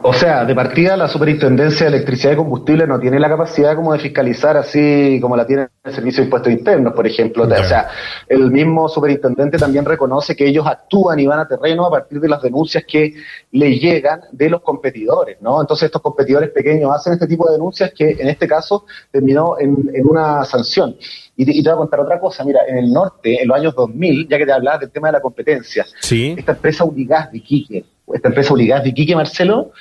O 0.00 0.12
sea, 0.12 0.44
de 0.44 0.54
partida 0.54 0.96
la 0.96 1.08
Superintendencia 1.08 1.86
de 1.86 1.96
Electricidad 1.96 2.32
y 2.32 2.36
Combustible 2.36 2.86
no 2.86 3.00
tiene 3.00 3.18
la 3.18 3.28
capacidad 3.28 3.74
como 3.74 3.92
de 3.92 3.98
fiscalizar 3.98 4.56
así 4.56 5.18
como 5.20 5.36
la 5.36 5.44
tiene 5.44 5.68
el 5.82 5.92
Servicio 5.92 6.22
de 6.22 6.26
Impuestos 6.26 6.52
Internos, 6.52 6.92
por 6.92 7.06
ejemplo. 7.06 7.44
O 7.44 7.64
sea, 7.64 7.88
el 8.28 8.50
mismo 8.50 8.88
superintendente 8.88 9.58
también 9.58 9.84
reconoce 9.84 10.36
que 10.36 10.46
ellos 10.46 10.66
actúan 10.66 11.18
y 11.18 11.26
van 11.26 11.40
a 11.40 11.48
terreno 11.48 11.84
a 11.84 11.90
partir 11.90 12.20
de 12.20 12.28
las 12.28 12.40
denuncias 12.40 12.84
que 12.86 13.14
le 13.50 13.78
llegan 13.78 14.20
de 14.30 14.48
los 14.48 14.62
competidores, 14.62 15.38
¿no? 15.40 15.60
Entonces 15.60 15.86
estos 15.86 16.02
competidores 16.02 16.50
pequeños 16.50 16.94
hacen 16.94 17.14
este 17.14 17.26
tipo 17.26 17.46
de 17.46 17.52
denuncias 17.54 17.92
que 17.92 18.10
en 18.10 18.28
este 18.28 18.46
caso 18.46 18.84
terminó 19.10 19.58
en, 19.58 19.76
una 20.08 20.44
sanción. 20.44 20.96
Y 21.36 21.44
te, 21.44 21.52
voy 21.52 21.72
a 21.72 21.76
contar 21.76 22.00
otra 22.00 22.20
cosa, 22.20 22.44
mira, 22.44 22.60
en 22.68 22.78
el 22.78 22.92
norte, 22.92 23.42
en 23.42 23.48
los 23.48 23.56
años 23.56 23.74
2000, 23.74 24.28
ya 24.28 24.38
que 24.38 24.46
te 24.46 24.52
hablabas 24.52 24.80
del 24.80 24.90
tema 24.90 25.08
de 25.08 25.12
la 25.12 25.20
competencia, 25.20 25.84
esta 26.02 26.52
empresa 26.52 26.84
Unigas 26.84 27.30
de 27.32 27.40
Quique, 27.40 27.84
esta 28.14 28.28
empresa 28.28 28.54
Unigas 28.54 28.84
de 28.84 28.94
Quique, 28.94 29.14
Marcelo, 29.14 29.72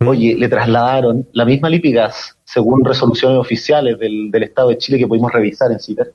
mm. 0.00 0.08
oye, 0.08 0.34
le 0.36 0.48
trasladaron 0.48 1.28
la 1.32 1.44
misma 1.44 1.68
Lipigas, 1.68 2.36
según 2.44 2.84
resoluciones 2.84 3.38
oficiales 3.38 3.98
del, 3.98 4.30
Estado 4.42 4.68
de 4.68 4.78
Chile 4.78 4.98
que 4.98 5.06
pudimos 5.06 5.32
revisar 5.32 5.70
en 5.72 5.80
CITER, 5.80 6.12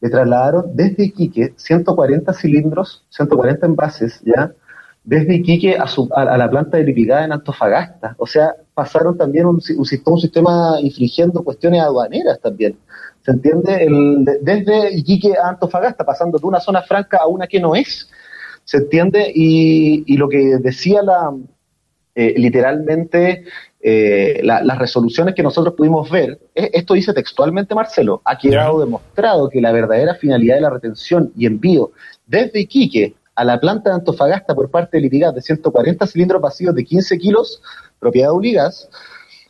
le 0.00 0.08
trasladaron 0.08 0.70
desde 0.74 1.04
Iquique 1.04 1.52
140 1.56 2.32
cilindros, 2.32 3.04
140 3.10 3.66
envases, 3.66 4.20
¿ya? 4.24 4.52
Desde 5.04 5.36
Iquique 5.36 5.76
a, 5.76 5.86
su, 5.86 6.08
a, 6.14 6.36
la 6.36 6.50
planta 6.50 6.76
de 6.76 6.84
Lipigas 6.84 7.24
en 7.24 7.32
Antofagasta. 7.32 8.14
O 8.18 8.26
sea, 8.26 8.54
pasaron 8.74 9.16
también 9.16 9.46
un, 9.46 9.60
un, 9.76 9.86
un 10.04 10.20
sistema 10.20 10.76
infringiendo 10.80 11.42
cuestiones 11.42 11.82
aduaneras 11.82 12.38
también. 12.40 12.78
¿Se 13.24 13.32
entiende? 13.32 13.84
El, 13.84 14.24
desde 14.42 14.94
Iquique 14.94 15.34
a 15.36 15.48
Antofagasta, 15.50 16.04
pasando 16.04 16.38
de 16.38 16.46
una 16.46 16.60
zona 16.60 16.82
franca 16.82 17.18
a 17.20 17.26
una 17.26 17.46
que 17.46 17.60
no 17.60 17.74
es. 17.74 18.08
¿Se 18.70 18.76
entiende? 18.76 19.32
Y, 19.34 20.16
lo 20.16 20.28
que 20.28 20.58
decía 20.60 21.02
la, 21.02 21.34
eh, 22.14 22.34
literalmente 22.36 23.42
eh, 23.80 24.40
las 24.44 24.78
resoluciones 24.78 25.34
que 25.34 25.42
nosotros 25.42 25.74
pudimos 25.74 26.08
ver, 26.08 26.38
eh, 26.54 26.70
esto 26.72 26.94
dice 26.94 27.12
textualmente 27.12 27.74
Marcelo, 27.74 28.22
ha 28.24 28.38
quedado 28.38 28.78
demostrado 28.78 29.48
que 29.48 29.60
la 29.60 29.72
verdadera 29.72 30.14
finalidad 30.14 30.54
de 30.54 30.60
la 30.60 30.70
retención 30.70 31.32
y 31.36 31.46
envío 31.46 31.90
desde 32.28 32.60
Iquique 32.60 33.16
a 33.34 33.42
la 33.42 33.58
planta 33.58 33.90
de 33.90 33.96
Antofagasta 33.96 34.54
por 34.54 34.70
parte 34.70 34.98
de 34.98 35.00
Litigas 35.00 35.34
de 35.34 35.42
140 35.42 36.06
cilindros 36.06 36.40
vacíos 36.40 36.72
de 36.72 36.84
15 36.84 37.18
kilos, 37.18 37.60
propiedad 37.98 38.28
de 38.28 38.34
Uligas, 38.34 38.88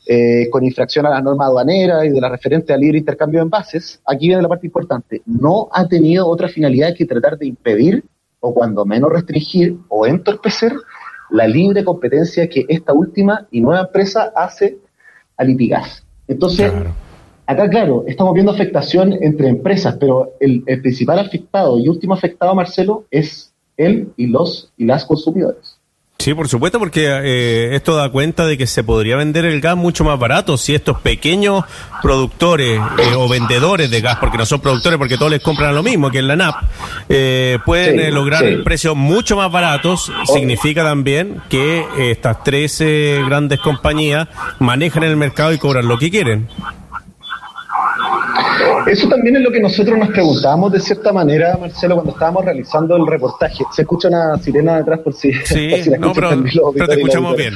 eh, 0.06 0.48
con 0.48 0.64
infracción 0.64 1.04
a 1.04 1.10
las 1.10 1.22
normas 1.22 1.48
aduaneras 1.48 2.06
y 2.06 2.08
de 2.08 2.20
la 2.22 2.30
referente 2.30 2.72
al 2.72 2.80
libre 2.80 2.96
intercambio 2.96 3.40
de 3.40 3.44
envases, 3.44 4.00
aquí 4.06 4.28
viene 4.28 4.40
la 4.40 4.48
parte 4.48 4.66
importante, 4.66 5.20
no 5.26 5.68
ha 5.72 5.86
tenido 5.86 6.26
otra 6.26 6.48
finalidad 6.48 6.94
que 6.96 7.04
tratar 7.04 7.36
de 7.36 7.48
impedir 7.48 8.02
o 8.40 8.54
cuando 8.54 8.84
menos 8.84 9.12
restringir 9.12 9.76
o 9.88 10.06
entorpecer 10.06 10.72
la 11.30 11.46
libre 11.46 11.84
competencia 11.84 12.48
que 12.48 12.64
esta 12.68 12.92
última 12.92 13.46
y 13.50 13.60
nueva 13.60 13.82
empresa 13.82 14.32
hace 14.34 14.78
a 15.36 15.44
Litigas. 15.44 16.04
Entonces, 16.26 16.72
acá 17.46 17.68
claro, 17.68 18.04
estamos 18.06 18.34
viendo 18.34 18.52
afectación 18.52 19.12
entre 19.20 19.48
empresas, 19.48 19.96
pero 19.98 20.32
el, 20.40 20.62
el 20.66 20.80
principal 20.80 21.18
afectado 21.18 21.78
y 21.78 21.88
último 21.88 22.14
afectado, 22.14 22.54
Marcelo, 22.54 23.04
es 23.10 23.52
él 23.76 24.12
y 24.16 24.26
los 24.26 24.72
y 24.76 24.84
las 24.84 25.04
consumidores. 25.04 25.79
Sí, 26.20 26.34
por 26.34 26.48
supuesto, 26.48 26.78
porque 26.78 27.06
eh, 27.06 27.74
esto 27.74 27.96
da 27.96 28.10
cuenta 28.10 28.46
de 28.46 28.58
que 28.58 28.66
se 28.66 28.84
podría 28.84 29.16
vender 29.16 29.46
el 29.46 29.58
gas 29.58 29.74
mucho 29.74 30.04
más 30.04 30.18
barato 30.18 30.58
si 30.58 30.74
estos 30.74 31.00
pequeños 31.00 31.64
productores 32.02 32.78
eh, 32.78 33.14
o 33.16 33.26
vendedores 33.26 33.90
de 33.90 34.02
gas, 34.02 34.18
porque 34.18 34.36
no 34.36 34.44
son 34.44 34.60
productores, 34.60 34.98
porque 34.98 35.16
todos 35.16 35.30
les 35.30 35.42
compran 35.42 35.74
lo 35.74 35.82
mismo 35.82 36.10
que 36.10 36.18
en 36.18 36.28
la 36.28 36.36
NAP, 36.36 36.56
eh, 37.08 37.58
pueden 37.64 38.14
lograr 38.14 38.44
precios 38.64 38.94
mucho 38.94 39.34
más 39.34 39.50
baratos. 39.50 40.12
Significa 40.26 40.84
también 40.84 41.40
que 41.48 41.86
estas 41.98 42.44
13 42.44 43.22
grandes 43.24 43.58
compañías 43.60 44.28
manejan 44.58 45.04
el 45.04 45.16
mercado 45.16 45.54
y 45.54 45.58
cobran 45.58 45.88
lo 45.88 45.98
que 45.98 46.10
quieren. 46.10 46.48
Eso 48.86 49.08
también 49.08 49.36
es 49.36 49.42
lo 49.42 49.50
que 49.50 49.60
nosotros 49.60 49.98
nos 49.98 50.08
preguntábamos 50.08 50.72
de 50.72 50.80
cierta 50.80 51.12
manera, 51.12 51.56
Marcelo, 51.56 51.94
cuando 51.96 52.12
estábamos 52.12 52.44
realizando 52.44 52.96
el 52.96 53.06
reportaje. 53.06 53.64
Se 53.72 53.82
escucha 53.82 54.08
una 54.08 54.36
sirena 54.38 54.78
detrás 54.78 55.00
por 55.00 55.14
si, 55.14 55.32
sí, 55.32 55.70
no, 55.98 56.12
pero, 56.12 56.42
te 56.86 56.94
escuchamos 56.94 57.36
bien. 57.36 57.54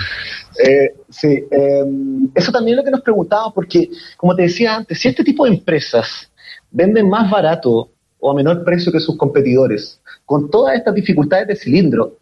Eh, 0.65 0.95
sí, 1.09 1.45
em, 1.51 2.29
eso 2.35 2.53
también 2.53 2.79
es 2.79 2.79
lo 2.79 2.85
que 2.85 2.91
nos 2.91 3.03
preguntábamos, 3.03 3.53
porque, 3.55 3.91
como 4.17 4.35
te 4.35 4.43
decía 4.43 4.77
antes, 4.77 5.01
si 5.01 5.09
este 5.09 5.25
tipo 5.25 5.45
de 5.45 5.53
empresas 5.53 6.31
venden 6.71 7.09
más 7.09 7.31
barato 7.31 7.91
o 8.19 8.31
a 8.31 8.35
menor 8.35 8.65
precio 8.65 8.93
que 8.93 9.01
sus 9.01 9.17
competidores, 9.17 10.01
con 10.25 10.51
todas 10.51 10.77
estas 10.77 10.95
dificultades 10.95 11.49
de 11.49 11.57
cilindro, 11.57 12.19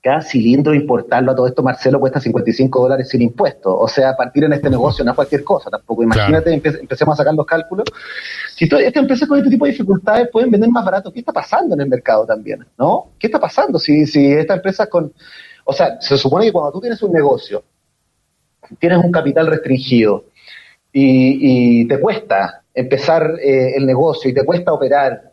cada 0.00 0.22
cilindro 0.22 0.74
importarlo 0.74 1.32
a 1.32 1.34
todo 1.34 1.46
esto, 1.48 1.62
Marcelo, 1.62 1.98
cuesta 1.98 2.20
55 2.20 2.80
dólares 2.80 3.08
sin 3.08 3.20
impuestos. 3.22 3.74
O 3.76 3.88
sea, 3.88 4.16
partir 4.16 4.44
en 4.44 4.52
este 4.52 4.70
negocio 4.70 5.04
no 5.04 5.10
es 5.10 5.14
cualquier 5.16 5.42
cosa 5.42 5.70
tampoco. 5.70 6.04
Imagínate, 6.04 6.52
empecemos 6.52 7.14
a 7.14 7.16
sacar 7.16 7.34
los 7.34 7.46
cálculos. 7.46 7.84
Si 8.54 8.64
estas 8.64 8.96
empresas 8.96 9.28
con 9.28 9.38
este 9.38 9.50
tipo 9.50 9.64
de 9.64 9.72
dificultades 9.72 10.28
pueden 10.30 10.50
vender 10.50 10.70
más 10.70 10.84
barato, 10.84 11.12
¿qué 11.12 11.18
está 11.20 11.32
pasando 11.32 11.74
en 11.74 11.80
el 11.80 11.88
mercado 11.88 12.24
también? 12.24 12.64
¿No? 12.78 13.10
¿Qué 13.18 13.26
está 13.26 13.40
pasando 13.40 13.78
si, 13.78 14.06
si 14.06 14.32
estas 14.32 14.56
empresas 14.58 14.88
con... 14.88 15.12
O 15.64 15.72
sea, 15.72 16.00
se 16.00 16.16
supone 16.16 16.46
que 16.46 16.52
cuando 16.52 16.72
tú 16.72 16.80
tienes 16.80 17.02
un 17.02 17.12
negocio, 17.12 17.64
tienes 18.78 19.04
un 19.04 19.10
capital 19.10 19.48
restringido 19.48 20.24
y, 20.92 21.86
te 21.86 22.00
cuesta 22.00 22.62
empezar 22.72 23.34
eh, 23.40 23.76
el 23.76 23.86
negocio 23.86 24.30
y 24.30 24.34
te 24.34 24.44
cuesta 24.44 24.72
operar 24.72 25.32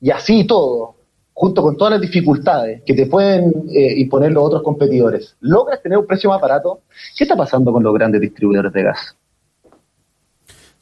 y 0.00 0.10
así 0.10 0.46
todo, 0.46 0.93
junto 1.34 1.62
con 1.62 1.76
todas 1.76 1.92
las 1.92 2.00
dificultades 2.00 2.82
que 2.86 2.94
te 2.94 3.06
pueden 3.06 3.52
eh, 3.74 3.94
imponer 3.98 4.32
los 4.32 4.44
otros 4.44 4.62
competidores, 4.62 5.36
logras 5.40 5.82
tener 5.82 5.98
un 5.98 6.06
precio 6.06 6.30
más 6.30 6.40
barato, 6.40 6.80
¿qué 7.16 7.24
está 7.24 7.36
pasando 7.36 7.72
con 7.72 7.82
los 7.82 7.92
grandes 7.92 8.20
distribuidores 8.20 8.72
de 8.72 8.82
gas? 8.84 9.16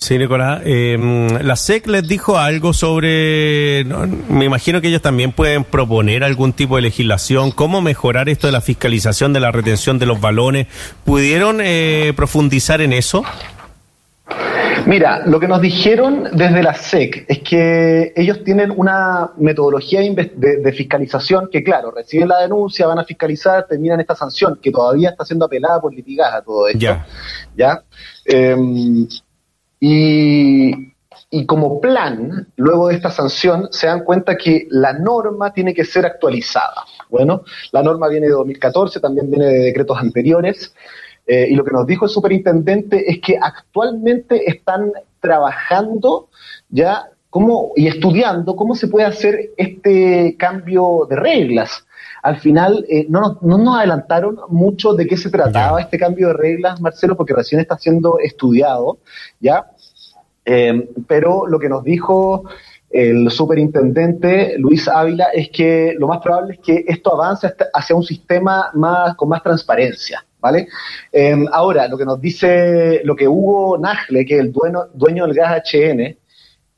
Sí, 0.02 0.18
Nicolás. 0.18 0.62
Em, 0.64 1.28
la 1.28 1.54
SEC 1.54 1.86
les 1.86 2.06
dijo 2.08 2.36
algo 2.36 2.72
sobre, 2.72 3.84
me 4.28 4.44
imagino 4.44 4.80
que 4.80 4.88
ellos 4.88 5.00
también 5.00 5.30
pueden 5.30 5.62
proponer 5.62 6.24
algún 6.24 6.52
tipo 6.52 6.74
de 6.74 6.82
legislación, 6.82 7.52
cómo 7.52 7.80
mejorar 7.80 8.28
esto 8.28 8.48
de 8.48 8.52
la 8.52 8.60
fiscalización 8.60 9.32
de 9.32 9.38
la 9.38 9.52
retención 9.52 10.00
de 10.00 10.06
los 10.06 10.20
balones. 10.20 10.66
¿Pudieron 11.04 11.60
eh, 11.62 12.12
profundizar 12.16 12.80
en 12.80 12.92
eso? 12.92 13.22
Mira, 14.86 15.22
lo 15.26 15.38
que 15.38 15.46
nos 15.46 15.60
dijeron 15.60 16.28
desde 16.32 16.62
la 16.62 16.74
SEC 16.74 17.24
es 17.28 17.38
que 17.40 18.12
ellos 18.16 18.42
tienen 18.42 18.72
una 18.76 19.30
metodología 19.36 20.00
de, 20.00 20.72
fiscalización 20.72 21.48
que, 21.50 21.62
claro, 21.62 21.90
reciben 21.90 22.28
la 22.28 22.40
denuncia, 22.40 22.86
van 22.86 22.98
a 22.98 23.04
fiscalizar, 23.04 23.66
terminan 23.66 24.00
esta 24.00 24.16
sanción, 24.16 24.58
que 24.60 24.70
todavía 24.70 25.10
está 25.10 25.24
siendo 25.24 25.46
apelada 25.46 25.80
por 25.80 25.94
litigas 25.94 26.34
a 26.34 26.42
todo 26.42 26.66
esto. 26.66 26.78
Ya. 26.78 27.06
¿ya? 27.56 27.84
Em, 28.24 29.06
y, 29.78 30.92
y 31.30 31.46
como 31.46 31.80
plan, 31.80 32.48
luego 32.56 32.88
de 32.88 32.96
esta 32.96 33.10
sanción, 33.10 33.68
se 33.70 33.86
dan 33.86 34.04
cuenta 34.04 34.36
que 34.36 34.66
la 34.70 34.92
norma 34.92 35.52
tiene 35.52 35.74
que 35.74 35.84
ser 35.84 36.06
actualizada. 36.06 36.84
Bueno, 37.08 37.42
la 37.70 37.82
norma 37.82 38.08
viene 38.08 38.26
de 38.26 38.32
2014, 38.32 39.00
también 39.00 39.30
viene 39.30 39.46
de 39.46 39.58
decretos 39.60 39.98
anteriores. 39.98 40.74
Eh, 41.32 41.48
y 41.48 41.54
lo 41.54 41.64
que 41.64 41.70
nos 41.70 41.86
dijo 41.86 42.04
el 42.04 42.10
superintendente 42.10 43.10
es 43.10 43.18
que 43.18 43.38
actualmente 43.40 44.50
están 44.50 44.92
trabajando 45.18 46.28
ya 46.68 47.08
cómo, 47.30 47.72
y 47.74 47.86
estudiando 47.86 48.54
cómo 48.54 48.74
se 48.74 48.88
puede 48.88 49.06
hacer 49.06 49.48
este 49.56 50.36
cambio 50.38 51.06
de 51.08 51.16
reglas. 51.16 51.86
Al 52.22 52.36
final 52.38 52.84
eh, 52.86 53.06
no, 53.08 53.38
nos 53.40 53.78
adelantaron 53.78 54.40
mucho 54.50 54.92
de 54.92 55.06
qué 55.06 55.16
se 55.16 55.30
trataba 55.30 55.80
este 55.80 55.96
cambio 55.96 56.28
de 56.28 56.34
reglas, 56.34 56.82
Marcelo, 56.82 57.16
porque 57.16 57.32
recién 57.32 57.62
está 57.62 57.78
siendo 57.78 58.18
estudiado, 58.18 58.98
¿ya? 59.40 59.70
Eh, 60.44 60.86
pero 61.08 61.46
lo 61.46 61.58
que 61.58 61.70
nos 61.70 61.82
dijo 61.82 62.44
el 62.90 63.30
superintendente 63.30 64.58
Luis 64.58 64.86
Ávila 64.86 65.28
es 65.32 65.48
que 65.48 65.94
lo 65.98 66.08
más 66.08 66.20
probable 66.20 66.54
es 66.54 66.60
que 66.60 66.84
esto 66.86 67.14
avance 67.14 67.54
hacia 67.72 67.96
un 67.96 68.02
sistema 68.02 68.68
más 68.74 69.14
con 69.14 69.30
más 69.30 69.42
transparencia. 69.42 70.22
¿Vale? 70.42 70.68
Em, 71.12 71.46
ahora, 71.50 71.88
lo 71.88 71.96
que 71.96 72.04
nos 72.04 72.20
dice, 72.20 73.00
lo 73.04 73.14
que 73.16 73.28
Hugo 73.28 73.78
Nagle, 73.78 74.26
que 74.26 74.34
es 74.34 74.40
el 74.40 74.52
dueño, 74.52 74.88
dueño 74.92 75.24
del 75.24 75.34
gas 75.34 75.62
HN, 75.72 76.16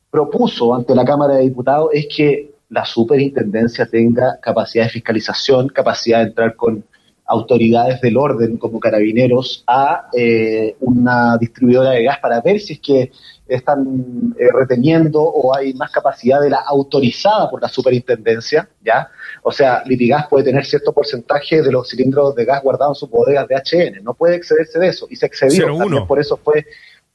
propuso 0.09 0.73
ante 0.73 0.95
la 0.95 1.03
Cámara 1.03 1.33
de 1.35 1.41
Diputados 1.41 1.89
es 1.91 2.07
que 2.15 2.51
la 2.69 2.85
superintendencia 2.85 3.85
tenga 3.85 4.39
capacidad 4.39 4.85
de 4.85 4.91
fiscalización, 4.91 5.67
capacidad 5.69 6.19
de 6.19 6.27
entrar 6.27 6.55
con 6.55 6.85
autoridades 7.25 8.01
del 8.01 8.17
orden 8.17 8.57
como 8.57 8.79
carabineros 8.79 9.63
a 9.67 10.09
eh, 10.13 10.75
una 10.79 11.37
distribuidora 11.37 11.91
de 11.91 12.03
gas 12.03 12.19
para 12.19 12.39
ver 12.41 12.59
si 12.59 12.73
es 12.73 12.79
que 12.79 13.11
están 13.47 14.35
eh, 14.39 14.47
reteniendo 14.53 15.21
o 15.21 15.55
hay 15.55 15.73
más 15.73 15.91
capacidad 15.91 16.39
de 16.41 16.49
la 16.49 16.59
autorizada 16.59 17.49
por 17.49 17.61
la 17.61 17.67
superintendencia, 17.67 18.69
¿ya? 18.83 19.09
O 19.43 19.51
sea, 19.51 19.83
Litigas 19.85 20.27
puede 20.27 20.45
tener 20.45 20.65
cierto 20.65 20.93
porcentaje 20.93 21.61
de 21.61 21.71
los 21.71 21.89
cilindros 21.89 22.35
de 22.35 22.45
gas 22.45 22.61
guardados 22.63 22.97
en 22.97 22.99
sus 23.01 23.09
bodegas 23.09 23.47
de 23.47 23.55
HN, 23.55 24.03
no 24.03 24.13
puede 24.13 24.35
excederse 24.35 24.79
de 24.79 24.87
eso, 24.87 25.07
y 25.09 25.15
se 25.15 25.25
excedió, 25.25 25.77
también 25.77 26.07
por 26.07 26.19
eso 26.19 26.37
fue 26.37 26.65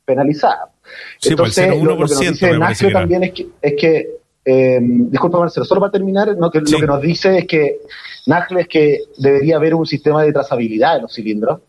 penalizada. 0.04 0.70
Sí, 1.18 1.34
pues, 1.36 1.56
Entonces, 1.58 1.84
lo, 1.84 1.96
que 1.96 2.00
nos 2.00 2.18
dice 2.18 2.58
Nacio 2.58 2.92
también 2.92 3.24
es 3.24 3.32
que, 3.32 3.46
es 3.62 3.74
que 3.78 4.19
eh, 4.44 4.78
disculpa 4.80 5.38
Marcelo, 5.38 5.66
solo 5.66 5.80
para 5.80 5.92
terminar, 5.92 6.28
lo 6.28 6.50
que 6.50 6.60
nos 6.60 7.02
dice 7.02 7.38
es 7.38 7.46
que 7.46 7.80
Nagle 8.26 8.62
es 8.62 8.68
que 8.68 9.00
debería 9.18 9.56
haber 9.56 9.74
un 9.74 9.86
sistema 9.86 10.22
de 10.22 10.32
trazabilidad 10.32 10.96
de 10.96 11.02
los 11.02 11.14
cilindros, 11.14 11.60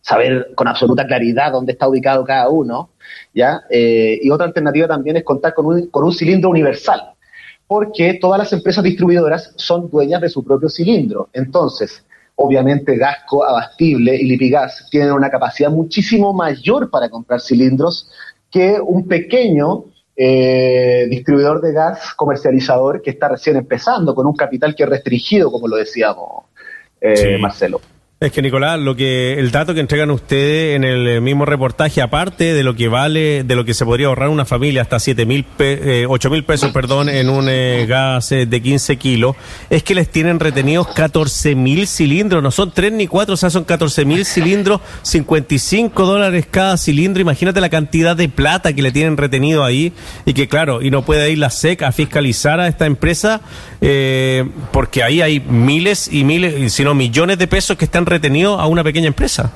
saber 0.00 0.52
con 0.54 0.68
absoluta 0.68 1.06
claridad 1.06 1.52
dónde 1.52 1.72
está 1.72 1.88
ubicado 1.88 2.24
cada 2.24 2.48
uno, 2.48 2.90
¿ya? 3.34 3.62
Eh, 3.70 4.20
y 4.22 4.30
otra 4.30 4.46
alternativa 4.46 4.86
también 4.86 5.16
es 5.16 5.24
contar 5.24 5.54
con 5.54 5.66
un, 5.66 5.86
con 5.88 6.04
un 6.04 6.12
cilindro 6.12 6.50
universal, 6.50 7.12
porque 7.66 8.14
todas 8.20 8.38
las 8.38 8.52
empresas 8.52 8.84
distribuidoras 8.84 9.52
son 9.56 9.90
dueñas 9.90 10.20
de 10.20 10.28
su 10.28 10.44
propio 10.44 10.68
cilindro. 10.68 11.28
Entonces, 11.32 12.04
obviamente 12.36 12.96
Gasco, 12.96 13.44
Abastible 13.44 14.14
y 14.14 14.26
Lipigas 14.26 14.86
tienen 14.90 15.12
una 15.12 15.30
capacidad 15.30 15.70
muchísimo 15.70 16.32
mayor 16.32 16.90
para 16.90 17.08
comprar 17.08 17.40
cilindros 17.40 18.08
que 18.50 18.78
un 18.80 19.08
pequeño 19.08 19.86
eh, 20.16 21.06
distribuidor 21.10 21.60
de 21.60 21.72
gas 21.72 22.14
comercializador 22.14 23.02
que 23.02 23.10
está 23.10 23.28
recién 23.28 23.56
empezando 23.56 24.14
con 24.14 24.26
un 24.26 24.34
capital 24.34 24.74
que 24.74 24.84
es 24.84 24.88
restringido, 24.88 25.50
como 25.50 25.68
lo 25.68 25.76
decíamos, 25.76 26.46
eh, 27.00 27.36
Marcelo. 27.38 27.80
Es 28.26 28.32
que 28.32 28.42
Nicolás, 28.42 28.80
lo 28.80 28.96
que 28.96 29.34
el 29.34 29.52
dato 29.52 29.72
que 29.72 29.78
entregan 29.78 30.10
ustedes 30.10 30.74
en 30.74 30.82
el 30.82 31.06
eh, 31.06 31.20
mismo 31.20 31.44
reportaje, 31.44 32.02
aparte 32.02 32.54
de 32.54 32.64
lo 32.64 32.74
que 32.74 32.88
vale, 32.88 33.44
de 33.44 33.54
lo 33.54 33.64
que 33.64 33.72
se 33.72 33.84
podría 33.84 34.08
ahorrar 34.08 34.30
una 34.30 34.44
familia 34.44 34.82
hasta 34.82 34.98
siete 34.98 35.24
mil, 35.24 35.46
eh, 35.60 36.06
ocho 36.08 36.28
mil 36.28 36.42
pesos, 36.42 36.72
perdón, 36.72 37.08
en 37.08 37.30
un 37.30 37.46
eh, 37.48 37.86
gas 37.88 38.30
de 38.30 38.60
15 38.60 38.96
kilos, 38.96 39.36
es 39.70 39.84
que 39.84 39.94
les 39.94 40.10
tienen 40.10 40.40
retenidos 40.40 40.88
14 40.88 41.54
mil 41.54 41.86
cilindros, 41.86 42.42
no 42.42 42.50
son 42.50 42.72
tres 42.72 42.90
ni 42.90 43.06
cuatro, 43.06 43.34
o 43.34 43.36
sea, 43.36 43.48
son 43.48 43.62
14 43.62 44.04
mil 44.04 44.24
cilindros, 44.24 44.80
55 45.02 46.04
dólares 46.04 46.48
cada 46.50 46.76
cilindro. 46.78 47.22
Imagínate 47.22 47.60
la 47.60 47.68
cantidad 47.68 48.16
de 48.16 48.28
plata 48.28 48.72
que 48.72 48.82
le 48.82 48.90
tienen 48.90 49.16
retenido 49.16 49.62
ahí 49.62 49.92
y 50.24 50.34
que, 50.34 50.48
claro, 50.48 50.82
y 50.82 50.90
no 50.90 51.02
puede 51.02 51.30
ir 51.30 51.38
la 51.38 51.50
SEC 51.50 51.84
a 51.84 51.92
fiscalizar 51.92 52.58
a 52.58 52.66
esta 52.66 52.86
empresa 52.86 53.40
porque 54.72 55.04
ahí 55.04 55.20
hay 55.20 55.38
miles 55.38 56.08
y 56.10 56.24
miles, 56.24 56.72
sino 56.72 56.92
millones 56.92 57.38
de 57.38 57.46
pesos 57.46 57.76
que 57.76 57.84
están 57.84 58.04
retenido 58.16 58.58
a 58.58 58.66
una 58.66 58.82
pequeña 58.82 59.08
empresa. 59.08 59.52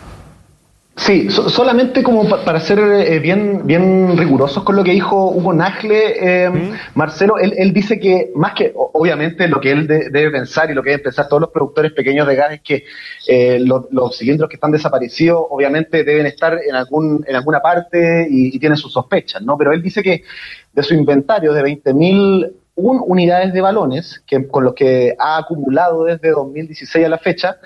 Sí, 0.97 1.31
solamente 1.31 2.03
como 2.03 2.29
para 2.29 2.61
ser 2.61 2.79
eh, 2.79 3.19
bien, 3.21 3.67
bien 3.67 4.19
rigurosos 4.19 4.63
con 4.65 4.77
lo 4.77 4.85
que 4.85 4.91
dijo 4.91 5.31
Hugo 5.31 5.55
Nagle, 5.55 6.45
eh, 6.45 6.51
¿Mm? 6.51 6.75
Marcelo, 6.95 7.39
él, 7.39 7.73
dice 7.73 7.99
que 7.99 8.31
más 8.35 8.53
que, 8.53 8.73
obviamente, 8.75 9.49
lo 9.49 9.61
que 9.61 9.71
él 9.71 9.87
debe 9.87 10.31
pensar 10.31 10.71
y 10.71 10.75
lo 10.75 10.83
que 10.83 10.91
deben 10.91 11.05
pensar 11.05 11.27
todos 11.27 11.41
los 11.41 11.51
productores 11.51 11.93
pequeños 11.93 12.27
de 12.27 12.37
gas 12.37 12.53
es 12.53 12.61
que 12.61 12.85
eh, 13.27 13.59
los 13.61 14.19
cilindros 14.19 14.51
que 14.51 14.57
están 14.57 14.73
desaparecidos, 14.73 15.43
obviamente, 15.49 16.05
deben 16.05 16.27
estar 16.27 16.59
en, 16.69 16.75
algún, 16.75 17.25
en 17.27 17.35
alguna 17.35 17.61
parte 17.61 18.27
y, 18.29 18.59
tienen 18.59 18.77
sus 18.77 18.93
sospechas, 18.93 19.41
¿no? 19.41 19.57
Pero 19.57 19.73
él 19.73 19.81
dice 19.81 20.03
que 20.03 20.23
de 20.75 20.83
su 20.83 20.93
inventario 20.93 21.55
de 21.55 21.63
20.000 21.63 22.53
unidades 22.77 23.55
de 23.55 23.61
balones, 23.63 24.23
que, 24.27 24.47
con 24.47 24.65
los 24.65 24.75
que 24.75 25.15
ha 25.19 25.39
acumulado 25.39 26.05
desde 26.05 26.31
2016 26.31 27.07
a 27.07 27.09
la 27.09 27.19
fecha, 27.19 27.57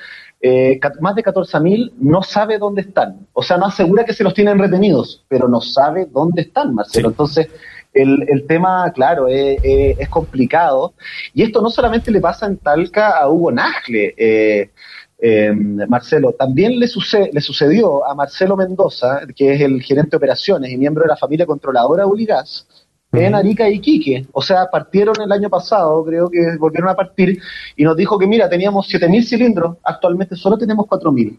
eh, 0.46 0.78
más 1.00 1.14
de 1.14 1.22
14.000 1.22 1.92
no 2.00 2.22
sabe 2.22 2.58
dónde 2.58 2.82
están. 2.82 3.26
O 3.32 3.42
sea, 3.42 3.56
no 3.56 3.64
asegura 3.64 4.04
que 4.04 4.12
se 4.12 4.22
los 4.22 4.34
tienen 4.34 4.58
retenidos, 4.58 5.24
pero 5.26 5.48
no 5.48 5.62
sabe 5.62 6.04
dónde 6.04 6.42
están, 6.42 6.74
Marcelo. 6.74 7.08
Entonces, 7.08 7.48
el, 7.94 8.44
tema, 8.46 8.92
claro, 8.92 9.26
es, 9.26 10.06
complicado. 10.10 10.92
Y 11.32 11.44
esto 11.44 11.62
no 11.62 11.70
solamente 11.70 12.10
le 12.10 12.20
pasa 12.20 12.44
en 12.44 12.58
Talca 12.58 13.18
a 13.18 13.30
Hugo 13.30 13.52
Nagle, 13.52 14.14
eh, 14.18 14.70
eh, 15.18 15.50
Marcelo, 15.88 16.32
también 16.32 16.78
le, 16.78 16.88
le 17.32 17.40
sucedió 17.40 18.06
a 18.06 18.14
Marcelo 18.14 18.54
Mendoza, 18.54 19.22
que 19.34 19.54
es 19.54 19.62
el 19.62 19.80
gerente 19.80 20.10
de 20.10 20.16
operaciones 20.18 20.70
y 20.70 20.76
miembro 20.76 21.04
de 21.04 21.08
la 21.08 21.16
familia 21.16 21.46
controladora 21.46 22.06
Uligas, 22.06 22.66
en 23.14 23.34
Arica 23.34 23.68
y 23.68 23.80
Quique. 23.80 24.26
O 24.32 24.42
sea, 24.42 24.66
partieron 24.70 25.14
el 25.20 25.30
año 25.32 25.48
pasado, 25.48 26.04
creo 26.04 26.30
que 26.30 26.56
volvieron 26.58 26.90
a 26.90 26.94
partir, 26.94 27.38
y 27.76 27.84
nos 27.84 27.96
dijo 27.96 28.18
que, 28.18 28.26
mira, 28.26 28.48
teníamos 28.48 28.88
7.000 28.92 29.22
cilindros, 29.24 29.76
actualmente 29.82 30.36
solo 30.36 30.58
tenemos 30.58 30.86
4.000. 30.86 31.38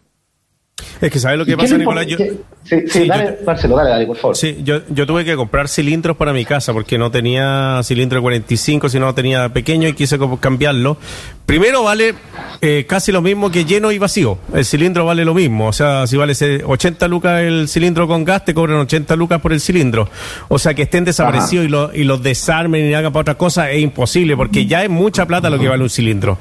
Es 1.01 1.11
que 1.11 1.19
¿sabes 1.19 1.37
lo 1.37 1.45
que 1.45 1.57
pasa, 1.57 1.77
Nicolás? 1.77 2.07
Yo, 2.07 2.17
sí, 2.63 2.75
sí, 2.87 3.07
dale, 3.07 3.37
Marcelo, 3.45 3.75
dale, 3.75 3.89
dale, 3.89 4.05
por 4.05 4.17
favor. 4.17 4.37
Sí, 4.37 4.57
yo, 4.63 4.81
yo 4.89 5.05
tuve 5.05 5.25
que 5.25 5.35
comprar 5.35 5.67
cilindros 5.67 6.15
para 6.17 6.33
mi 6.33 6.45
casa 6.45 6.73
porque 6.73 6.97
no 6.97 7.11
tenía 7.11 7.81
cilindro 7.83 8.17
de 8.17 8.21
45, 8.21 8.89
sino 8.89 9.13
tenía 9.13 9.49
pequeño 9.49 9.87
y 9.87 9.93
quise 9.93 10.17
cambiarlo. 10.39 10.97
Primero 11.45 11.83
vale 11.83 12.15
eh, 12.61 12.85
casi 12.87 13.11
lo 13.11 13.21
mismo 13.21 13.51
que 13.51 13.65
lleno 13.65 13.91
y 13.91 13.99
vacío. 13.99 14.39
El 14.53 14.65
cilindro 14.65 15.05
vale 15.05 15.25
lo 15.25 15.33
mismo. 15.33 15.67
O 15.67 15.73
sea, 15.73 16.07
si 16.07 16.17
vale 16.17 16.33
80 16.65 17.07
lucas 17.07 17.41
el 17.41 17.67
cilindro 17.67 18.07
con 18.07 18.23
gas, 18.23 18.45
te 18.45 18.53
cobran 18.53 18.79
80 18.79 19.15
lucas 19.15 19.41
por 19.41 19.53
el 19.53 19.59
cilindro. 19.59 20.09
O 20.47 20.57
sea, 20.57 20.73
que 20.73 20.83
estén 20.83 21.05
desaparecidos 21.05 21.65
y, 21.65 21.69
lo, 21.69 21.93
y 21.93 22.03
los 22.03 22.23
desarmen 22.23 22.89
y 22.89 22.93
hagan 22.93 23.11
para 23.11 23.21
otra 23.21 23.35
cosa 23.35 23.69
es 23.69 23.81
imposible 23.81 24.35
porque 24.35 24.65
ya 24.65 24.83
es 24.83 24.89
mucha 24.89 25.25
plata 25.25 25.49
lo 25.49 25.59
que 25.59 25.67
vale 25.67 25.83
un 25.83 25.89
cilindro. 25.89 26.37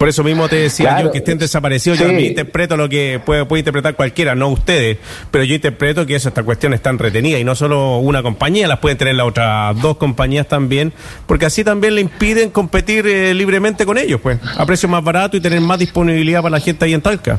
Por 0.00 0.08
eso 0.08 0.24
mismo 0.24 0.48
te 0.48 0.56
decía 0.56 1.02
yo 1.02 1.12
que 1.12 1.18
estén 1.18 1.36
desaparecidos. 1.36 1.98
Yo 1.98 2.08
interpreto 2.08 2.74
lo 2.74 2.88
que 2.88 3.20
puede, 3.22 3.44
puede, 3.44 3.60
interpretar 3.60 3.96
cualquiera, 3.96 4.34
no 4.34 4.48
ustedes. 4.48 4.96
Pero 5.30 5.44
yo 5.44 5.54
interpreto 5.54 6.06
que 6.06 6.14
eso, 6.14 6.30
esta 6.30 6.42
cuestión 6.42 6.72
están 6.72 6.98
retenida 6.98 7.38
y 7.38 7.44
no 7.44 7.54
solo 7.54 7.98
una 7.98 8.22
compañía, 8.22 8.66
las 8.66 8.78
pueden 8.78 8.96
tener 8.96 9.14
las 9.16 9.26
otras 9.26 9.78
dos 9.82 9.98
compañías 9.98 10.48
también, 10.48 10.94
porque 11.26 11.44
así 11.44 11.64
también 11.64 11.96
le 11.96 12.00
impiden 12.00 12.48
competir 12.48 13.06
eh, 13.06 13.34
libremente 13.34 13.84
con 13.84 13.98
ellos, 13.98 14.22
pues, 14.22 14.38
a 14.56 14.64
precio 14.64 14.88
más 14.88 15.04
barato 15.04 15.36
y 15.36 15.40
tener 15.42 15.60
más 15.60 15.78
disponibilidad 15.78 16.40
para 16.40 16.52
la 16.52 16.60
gente 16.60 16.86
ahí 16.86 16.94
en 16.94 17.02
Talca. 17.02 17.38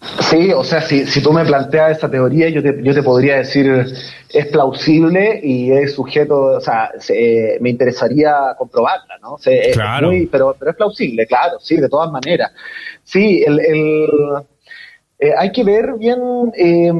Sí, 0.00 0.50
o 0.52 0.64
sea, 0.64 0.80
si, 0.80 1.06
si 1.06 1.22
tú 1.22 1.32
me 1.32 1.44
planteas 1.44 1.98
esa 1.98 2.10
teoría, 2.10 2.48
yo 2.48 2.62
te, 2.62 2.82
yo 2.82 2.94
te 2.94 3.02
podría 3.02 3.36
decir 3.36 3.84
es 4.30 4.46
plausible 4.46 5.40
y 5.42 5.72
es 5.72 5.94
sujeto, 5.94 6.56
o 6.56 6.60
sea, 6.60 6.90
me 7.60 7.68
interesaría 7.68 8.54
comprobarla, 8.56 9.18
¿no? 9.20 9.36
claro. 9.72 10.10
pero, 10.30 10.56
pero 10.58 10.70
es 10.70 10.76
plausible, 10.76 11.26
claro, 11.26 11.58
sí, 11.60 11.76
de 11.76 11.88
todas 11.88 12.10
maneras. 12.10 12.50
Sí, 13.04 13.42
el, 13.46 13.60
el 13.60 14.08
eh, 15.22 15.34
hay 15.36 15.52
que 15.52 15.64
ver 15.64 15.96
bien, 15.98 16.18
eh, 16.56 16.90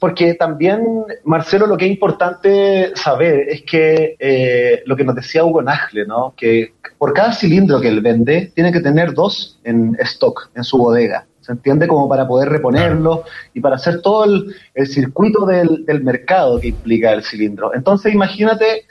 porque 0.00 0.34
también, 0.34 1.04
Marcelo, 1.22 1.68
lo 1.68 1.76
que 1.76 1.84
es 1.84 1.92
importante 1.92 2.90
saber 2.96 3.48
es 3.48 3.62
que 3.62 4.16
eh, 4.18 4.82
lo 4.86 4.96
que 4.96 5.04
nos 5.04 5.14
decía 5.14 5.44
Hugo 5.44 5.62
Nagle, 5.62 6.04
¿no? 6.04 6.34
Que 6.36 6.72
por 6.98 7.12
cada 7.12 7.32
cilindro 7.32 7.80
que 7.80 7.86
él 7.86 8.00
vende, 8.00 8.50
tiene 8.56 8.72
que 8.72 8.80
tener 8.80 9.14
dos 9.14 9.60
en 9.62 9.96
stock, 10.00 10.50
en 10.56 10.64
su 10.64 10.78
bodega. 10.78 11.26
¿Se 11.40 11.52
entiende? 11.52 11.88
Como 11.88 12.08
para 12.08 12.28
poder 12.28 12.48
reponerlo 12.48 13.24
y 13.54 13.60
para 13.60 13.76
hacer 13.76 14.02
todo 14.02 14.24
el, 14.24 14.86
circuito 14.86 15.46
del, 15.46 16.02
mercado 16.02 16.60
que 16.60 16.68
implica 16.68 17.12
el 17.12 17.22
cilindro. 17.22 17.74
Entonces, 17.74 18.12
imagínate 18.12 18.84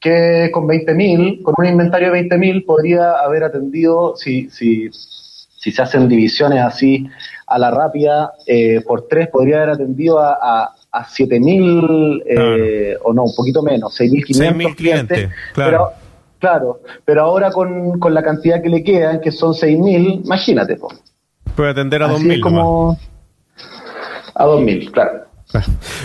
que 0.00 0.50
con 0.52 0.66
20.000, 0.66 1.42
con 1.42 1.54
un 1.58 1.66
inventario 1.66 2.10
de 2.12 2.28
20.000, 2.28 2.66
podría 2.66 3.12
haber 3.12 3.44
atendido, 3.44 4.16
si, 4.16 4.50
si, 4.50 4.90
si 4.90 5.70
se 5.70 5.80
hacen 5.80 6.08
divisiones 6.08 6.60
así 6.60 7.06
a 7.46 7.58
la 7.58 7.70
rápida, 7.70 8.32
eh, 8.46 8.80
por 8.84 9.06
tres, 9.06 9.28
podría 9.28 9.58
haber 9.58 9.70
atendido 9.70 10.18
a, 10.18 10.32
a, 10.32 10.74
a 10.90 11.06
7.000, 11.06 12.22
eh, 12.26 12.96
o 13.02 13.12
no, 13.12 13.24
un 13.24 13.34
poquito 13.34 13.62
menos, 13.62 13.98
6.500 14.00 14.74
clientes. 14.74 15.30
Claro. 15.54 15.70
Pero, 15.70 15.90
claro, 16.40 16.80
pero 17.04 17.22
ahora 17.22 17.52
con, 17.52 18.00
con 18.00 18.12
la 18.12 18.24
cantidad 18.24 18.60
que 18.60 18.68
le 18.68 18.82
quedan, 18.82 19.20
que 19.20 19.30
son 19.30 19.52
6.000, 19.52 20.24
imagínate, 20.24 20.76
pues. 20.76 21.11
Puede 21.56 21.70
atender 21.70 22.02
a 22.02 22.08
2.000. 22.08 22.40
como 22.40 22.98
a 24.34 24.44
2.000, 24.44 24.90
claro. 24.92 25.21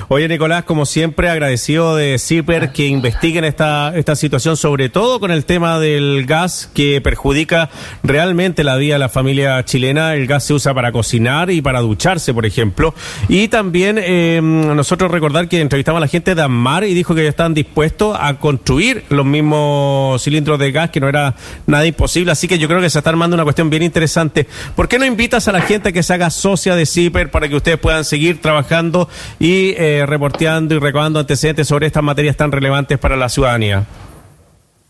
Oye, 0.10 0.27
Nicolás, 0.27 0.63
como 0.63 0.86
siempre, 0.86 1.29
agradecido 1.29 1.95
de 1.95 2.17
CIPER 2.19 2.71
que 2.71 2.88
investiguen 2.88 3.43
esta, 3.43 3.95
esta 3.95 4.15
situación, 4.15 4.57
sobre 4.57 4.89
todo 4.89 5.19
con 5.19 5.31
el 5.31 5.45
tema 5.45 5.79
del 5.79 6.25
gas 6.25 6.69
que 6.73 7.01
perjudica 7.01 7.69
realmente 8.03 8.63
la 8.63 8.75
vida 8.75 8.95
de 8.95 8.99
la 8.99 9.10
familia 9.10 9.63
chilena. 9.63 10.15
El 10.15 10.27
gas 10.27 10.45
se 10.45 10.53
usa 10.53 10.73
para 10.73 10.91
cocinar 10.91 11.49
y 11.51 11.62
para 11.62 11.81
ducharse, 11.81 12.33
por 12.33 12.45
ejemplo. 12.45 12.93
Y 13.27 13.47
también 13.47 13.97
eh, 13.99 14.39
nosotros 14.41 15.12
recordar 15.12 15.47
que 15.47 15.62
entrevistamos 15.62 15.97
a 15.97 16.01
la 16.01 16.07
gente 16.07 16.36
de 16.36 16.41
AMAR 16.41 16.83
y 16.83 16.93
dijo 16.93 17.15
que 17.15 17.27
están 17.27 17.53
dispuestos 17.53 18.17
a 18.19 18.36
construir 18.36 19.03
los 19.10 19.25
mismos 19.25 20.21
cilindros 20.23 20.60
de 20.60 20.71
gas, 20.71 20.89
que 20.89 20.99
no 20.99 21.07
era 21.07 21.36
nada 21.65 21.86
imposible. 21.86 22.31
Así 22.31 22.47
que 22.47 22.60
yo 22.60 22.67
creo 22.67 22.81
que 22.81 22.89
se 22.89 22.97
está 22.99 23.10
armando 23.10 23.36
una 23.36 23.43
cuestión 23.43 23.69
bien 23.69 23.83
interesante. 23.83 24.47
¿Por 24.75 24.88
qué 24.88 24.99
no 24.99 25.05
invitas 25.05 25.47
a 25.47 25.51
la 25.51 25.62
gente 25.62 25.89
a 25.89 25.91
que 25.91 26.03
se 26.03 26.13
haga 26.13 26.29
socia 26.29 26.75
de 26.75 26.86
CIPER 26.86 27.31
para 27.31 27.47
que 27.47 27.55
ustedes 27.55 27.77
puedan 27.77 28.05
seguir 28.05 28.41
trabajando? 28.41 29.10
Y 29.39 29.76
eh, 29.78 30.06
reporteando 30.06 30.76
y 30.76 30.80
recabando 30.80 31.19
antecedentes 31.19 31.67
sobre 31.67 31.88
estas 31.88 32.04
materias 32.04 32.36
tan 32.36 32.52
relevantes 32.52 32.97
para 32.97 33.15
la 33.15 33.30
ciudadanía. 33.30 33.86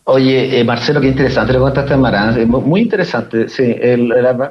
Oye, 0.04 0.58
eh, 0.58 0.64
Marcelo, 0.64 1.02
qué 1.02 1.08
interesante 1.08 1.52
lo 1.52 1.60
contaste 1.60 1.94
Marán. 1.94 2.48
Muy 2.48 2.80
interesante, 2.80 3.46
sí. 3.46 3.76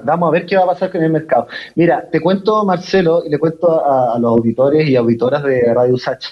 vamos 0.04 0.30
a 0.30 0.32
ver 0.32 0.46
qué 0.46 0.56
va 0.56 0.66
a 0.66 0.68
pasar 0.68 0.92
con 0.92 1.02
el 1.02 1.12
mercado. 1.12 1.48
Mira, 1.74 2.08
te 2.12 2.22
cuento, 2.22 2.64
Marcelo, 2.64 3.24
y 3.26 3.30
le 3.32 3.40
cuento 3.40 3.84
a, 3.84 4.20
los 4.20 4.38
auditores 4.38 4.88
y 4.88 4.96
auditoras 4.96 5.42
de 5.42 5.74
Radio 5.74 5.98
Sach 5.98 6.24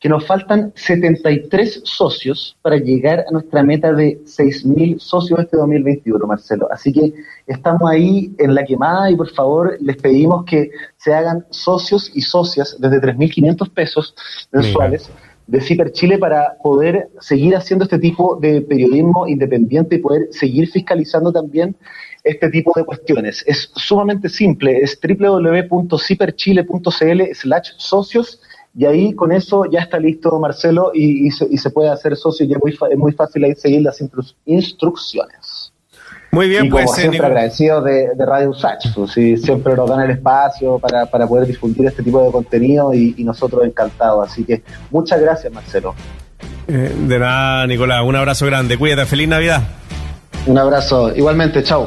que 0.00 0.08
nos 0.08 0.26
faltan 0.26 0.72
73 0.76 1.82
socios 1.84 2.56
para 2.62 2.76
llegar 2.76 3.24
a 3.28 3.32
nuestra 3.32 3.64
meta 3.64 3.92
de 3.92 4.20
6.000 4.24 5.00
socios 5.00 5.40
este 5.40 5.56
2021, 5.56 6.24
Marcelo. 6.26 6.68
Así 6.70 6.92
que 6.92 7.12
estamos 7.46 7.90
ahí 7.90 8.32
en 8.38 8.54
la 8.54 8.64
quemada 8.64 9.10
y 9.10 9.16
por 9.16 9.28
favor 9.30 9.76
les 9.80 9.96
pedimos 9.96 10.44
que 10.44 10.70
se 10.96 11.12
hagan 11.12 11.44
socios 11.50 12.12
y 12.14 12.20
socias 12.20 12.76
desde 12.78 13.00
3.500 13.00 13.72
pesos 13.72 14.14
mensuales. 14.52 15.10
de 15.48 15.60
Ciper 15.62 15.90
Chile 15.92 16.18
para 16.18 16.58
poder 16.62 17.08
seguir 17.20 17.56
haciendo 17.56 17.84
este 17.84 17.98
tipo 17.98 18.36
de 18.36 18.60
periodismo 18.60 19.26
independiente 19.26 19.96
y 19.96 19.98
poder 19.98 20.28
seguir 20.30 20.68
fiscalizando 20.68 21.32
también 21.32 21.74
este 22.22 22.50
tipo 22.50 22.70
de 22.76 22.84
cuestiones. 22.84 23.42
Es 23.46 23.72
sumamente 23.74 24.28
simple, 24.28 24.78
es 24.78 25.00
www.ciperchile.cl 25.00 27.22
slash 27.32 27.70
socios 27.78 28.42
y 28.76 28.84
ahí 28.84 29.12
con 29.14 29.32
eso 29.32 29.64
ya 29.70 29.80
está 29.80 29.98
listo 29.98 30.38
Marcelo 30.38 30.92
y, 30.94 31.30
se, 31.30 31.70
puede 31.70 31.90
hacer 31.90 32.16
socio 32.16 32.46
y 32.46 32.52
es 32.52 32.58
muy, 32.62 32.72
es 32.90 32.98
muy 32.98 33.12
fácil 33.12 33.44
ahí 33.44 33.54
seguir 33.54 33.82
las 33.82 34.02
instrucciones. 34.44 35.72
Muy 36.30 36.48
bien, 36.48 36.66
y 36.66 36.68
como 36.68 36.84
pues. 36.84 36.96
Siempre 36.96 37.24
agradecido 37.24 37.82
de, 37.82 38.10
Radio 38.18 38.50
Usach, 38.50 38.94
pues, 38.94 39.12
siempre 39.12 39.74
nos 39.74 39.88
dan 39.88 40.00
el 40.00 40.10
espacio 40.10 40.78
para, 40.78 41.06
poder 41.06 41.46
difundir 41.46 41.86
este 41.86 42.02
tipo 42.02 42.22
de 42.22 42.30
contenido 42.30 42.92
y, 42.92 43.14
nosotros 43.24 43.64
encantados. 43.64 44.30
Así 44.30 44.44
que 44.44 44.62
muchas 44.90 45.20
gracias, 45.20 45.52
Marcelo. 45.52 45.94
Eh, 46.66 46.94
de 47.06 47.18
nada, 47.18 47.66
Nicolás. 47.66 48.02
Un 48.04 48.16
abrazo 48.16 48.46
grande. 48.46 48.76
Cuídate. 48.76 49.06
Feliz 49.06 49.28
Navidad. 49.28 49.62
Un 50.46 50.58
abrazo. 50.58 51.14
Igualmente, 51.14 51.62
chao. 51.62 51.76